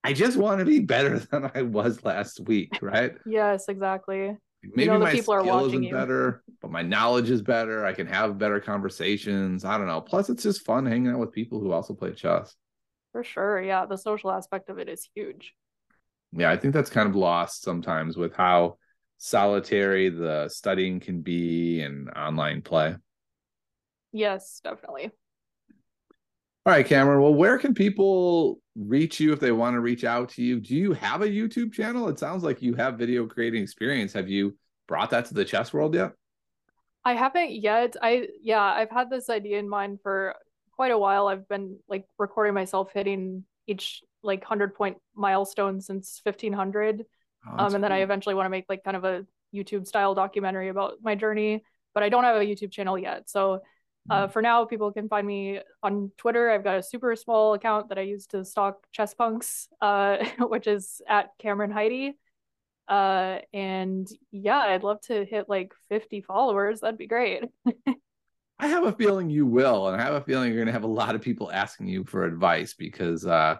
[0.06, 3.14] I just want to be better than I was last week, right?
[3.26, 4.38] yes, exactly.
[4.64, 5.92] Maybe you know, my people skill isn't you.
[5.92, 7.86] better, but my knowledge is better.
[7.86, 9.66] I can have better conversations.
[9.66, 10.02] I don't know.
[10.02, 12.56] Plus, it's just fun hanging out with people who also play chess.
[13.12, 13.62] For sure.
[13.62, 13.86] Yeah.
[13.86, 15.54] The social aspect of it is huge.
[16.36, 16.52] Yeah.
[16.52, 18.78] I think that's kind of lost sometimes with how
[19.18, 22.96] solitary the studying can be and online play.
[24.12, 25.12] Yes, definitely.
[26.66, 27.22] All right, Cameron.
[27.22, 30.60] Well, where can people reach you if they want to reach out to you?
[30.60, 32.10] Do you have a YouTube channel?
[32.10, 34.14] It sounds like you have video creating experience.
[34.14, 34.58] Have you
[34.88, 36.14] brought that to the chess world yet?
[37.04, 37.96] I haven't yet.
[38.02, 40.34] I yeah, I've had this idea in mind for
[40.72, 41.28] quite a while.
[41.28, 47.06] I've been like recording myself hitting each like 100 point milestone since 1500.
[47.48, 47.82] Oh, um and cool.
[47.82, 51.16] then I eventually want to make like kind of a YouTube style documentary about my
[51.16, 51.64] journey,
[51.94, 53.30] but I don't have a YouTube channel yet.
[53.30, 53.62] So
[54.10, 54.32] uh, mm-hmm.
[54.32, 56.52] for now, people can find me on Twitter.
[56.52, 60.68] I've got a super small account that I use to stalk chess punks, uh, which
[60.68, 62.18] is at Cameron Heidi.
[62.88, 66.82] Uh, and yeah, I'd love to hit like 50 followers.
[66.82, 67.44] That'd be great.
[68.60, 70.84] I have a feeling you will, and I have a feeling you're going to have
[70.84, 73.58] a lot of people asking you for advice because uh,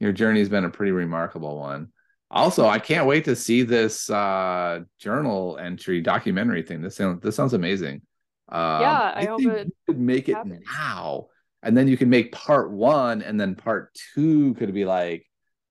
[0.00, 1.88] your journey has been a pretty remarkable one.
[2.30, 6.80] Also, I can't wait to see this uh, journal entry documentary thing.
[6.80, 8.02] This sounds this sounds amazing.
[8.48, 10.64] Um, yeah, I, I hope it could make it happens.
[10.74, 11.26] now,
[11.62, 15.26] and then you can make part one, and then part two could be like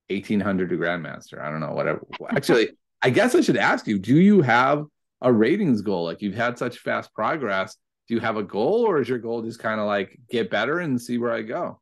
[0.09, 1.41] eighteen hundred to grandmaster.
[1.41, 2.05] I don't know, whatever.
[2.30, 2.69] Actually,
[3.01, 4.86] I guess I should ask you: Do you have
[5.19, 6.05] a ratings goal?
[6.05, 7.76] Like you've had such fast progress.
[8.12, 10.80] Do you have a goal, or is your goal just kind of like get better
[10.80, 11.80] and see where I go?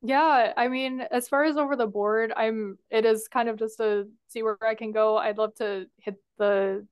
[0.00, 3.78] Yeah, I mean, as far as over the board, I'm it is kind of just
[3.78, 5.16] to see where I can go.
[5.16, 6.86] I'd love to hit the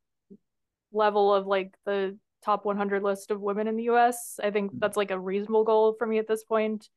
[0.91, 4.41] level of like the top 100 list of women in the US.
[4.43, 6.89] I think that's like a reasonable goal for me at this point.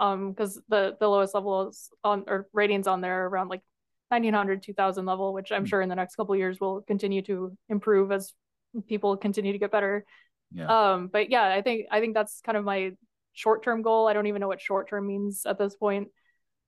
[0.00, 3.62] Um, because the the lowest levels on or ratings on there around like
[4.08, 5.68] 1900 2000 level, which I'm mm.
[5.68, 8.32] sure in the next couple years will continue to improve as
[8.88, 10.04] people continue to get better.
[10.52, 10.66] Yeah.
[10.92, 12.92] Um, but yeah, I think I think that's kind of my
[13.32, 14.08] short-term goal.
[14.08, 16.08] I don't even know what short-term means at this point.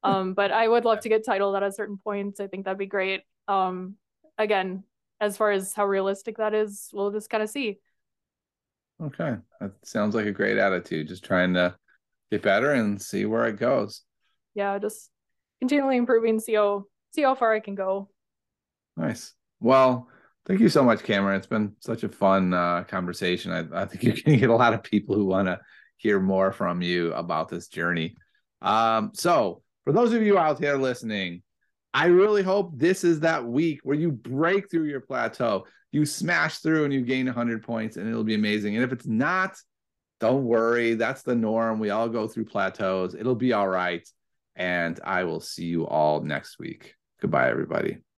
[0.04, 2.38] Um, but I would love to get titled at a certain point.
[2.38, 3.22] I think that'd be great.
[3.48, 3.96] Um,
[4.38, 4.84] again,
[5.20, 7.80] as far as how realistic that is, we'll just kind of see.
[9.02, 9.34] Okay.
[9.60, 11.08] That sounds like a great attitude.
[11.08, 11.74] Just trying to
[12.30, 14.02] get better and see where it goes.
[14.54, 15.10] Yeah, just
[15.60, 18.08] continually improving, see how see how far I can go.
[18.96, 19.34] Nice.
[19.60, 20.08] Well,
[20.48, 21.36] thank you so much, Cameron.
[21.36, 23.52] It's been such a fun uh, conversation.
[23.52, 25.60] I, I think you're going to get a lot of people who want to
[25.96, 28.16] hear more from you about this journey.
[28.62, 31.42] Um, so, for those of you out there listening,
[31.94, 36.58] I really hope this is that week where you break through your plateau you smash
[36.58, 38.76] through and you gain 100 points and it'll be amazing.
[38.76, 39.56] And if it's not,
[40.20, 40.94] don't worry.
[40.94, 41.78] That's the norm.
[41.78, 43.14] We all go through plateaus.
[43.14, 44.06] It'll be all right.
[44.56, 46.94] And I will see you all next week.
[47.20, 47.98] Goodbye, everybody.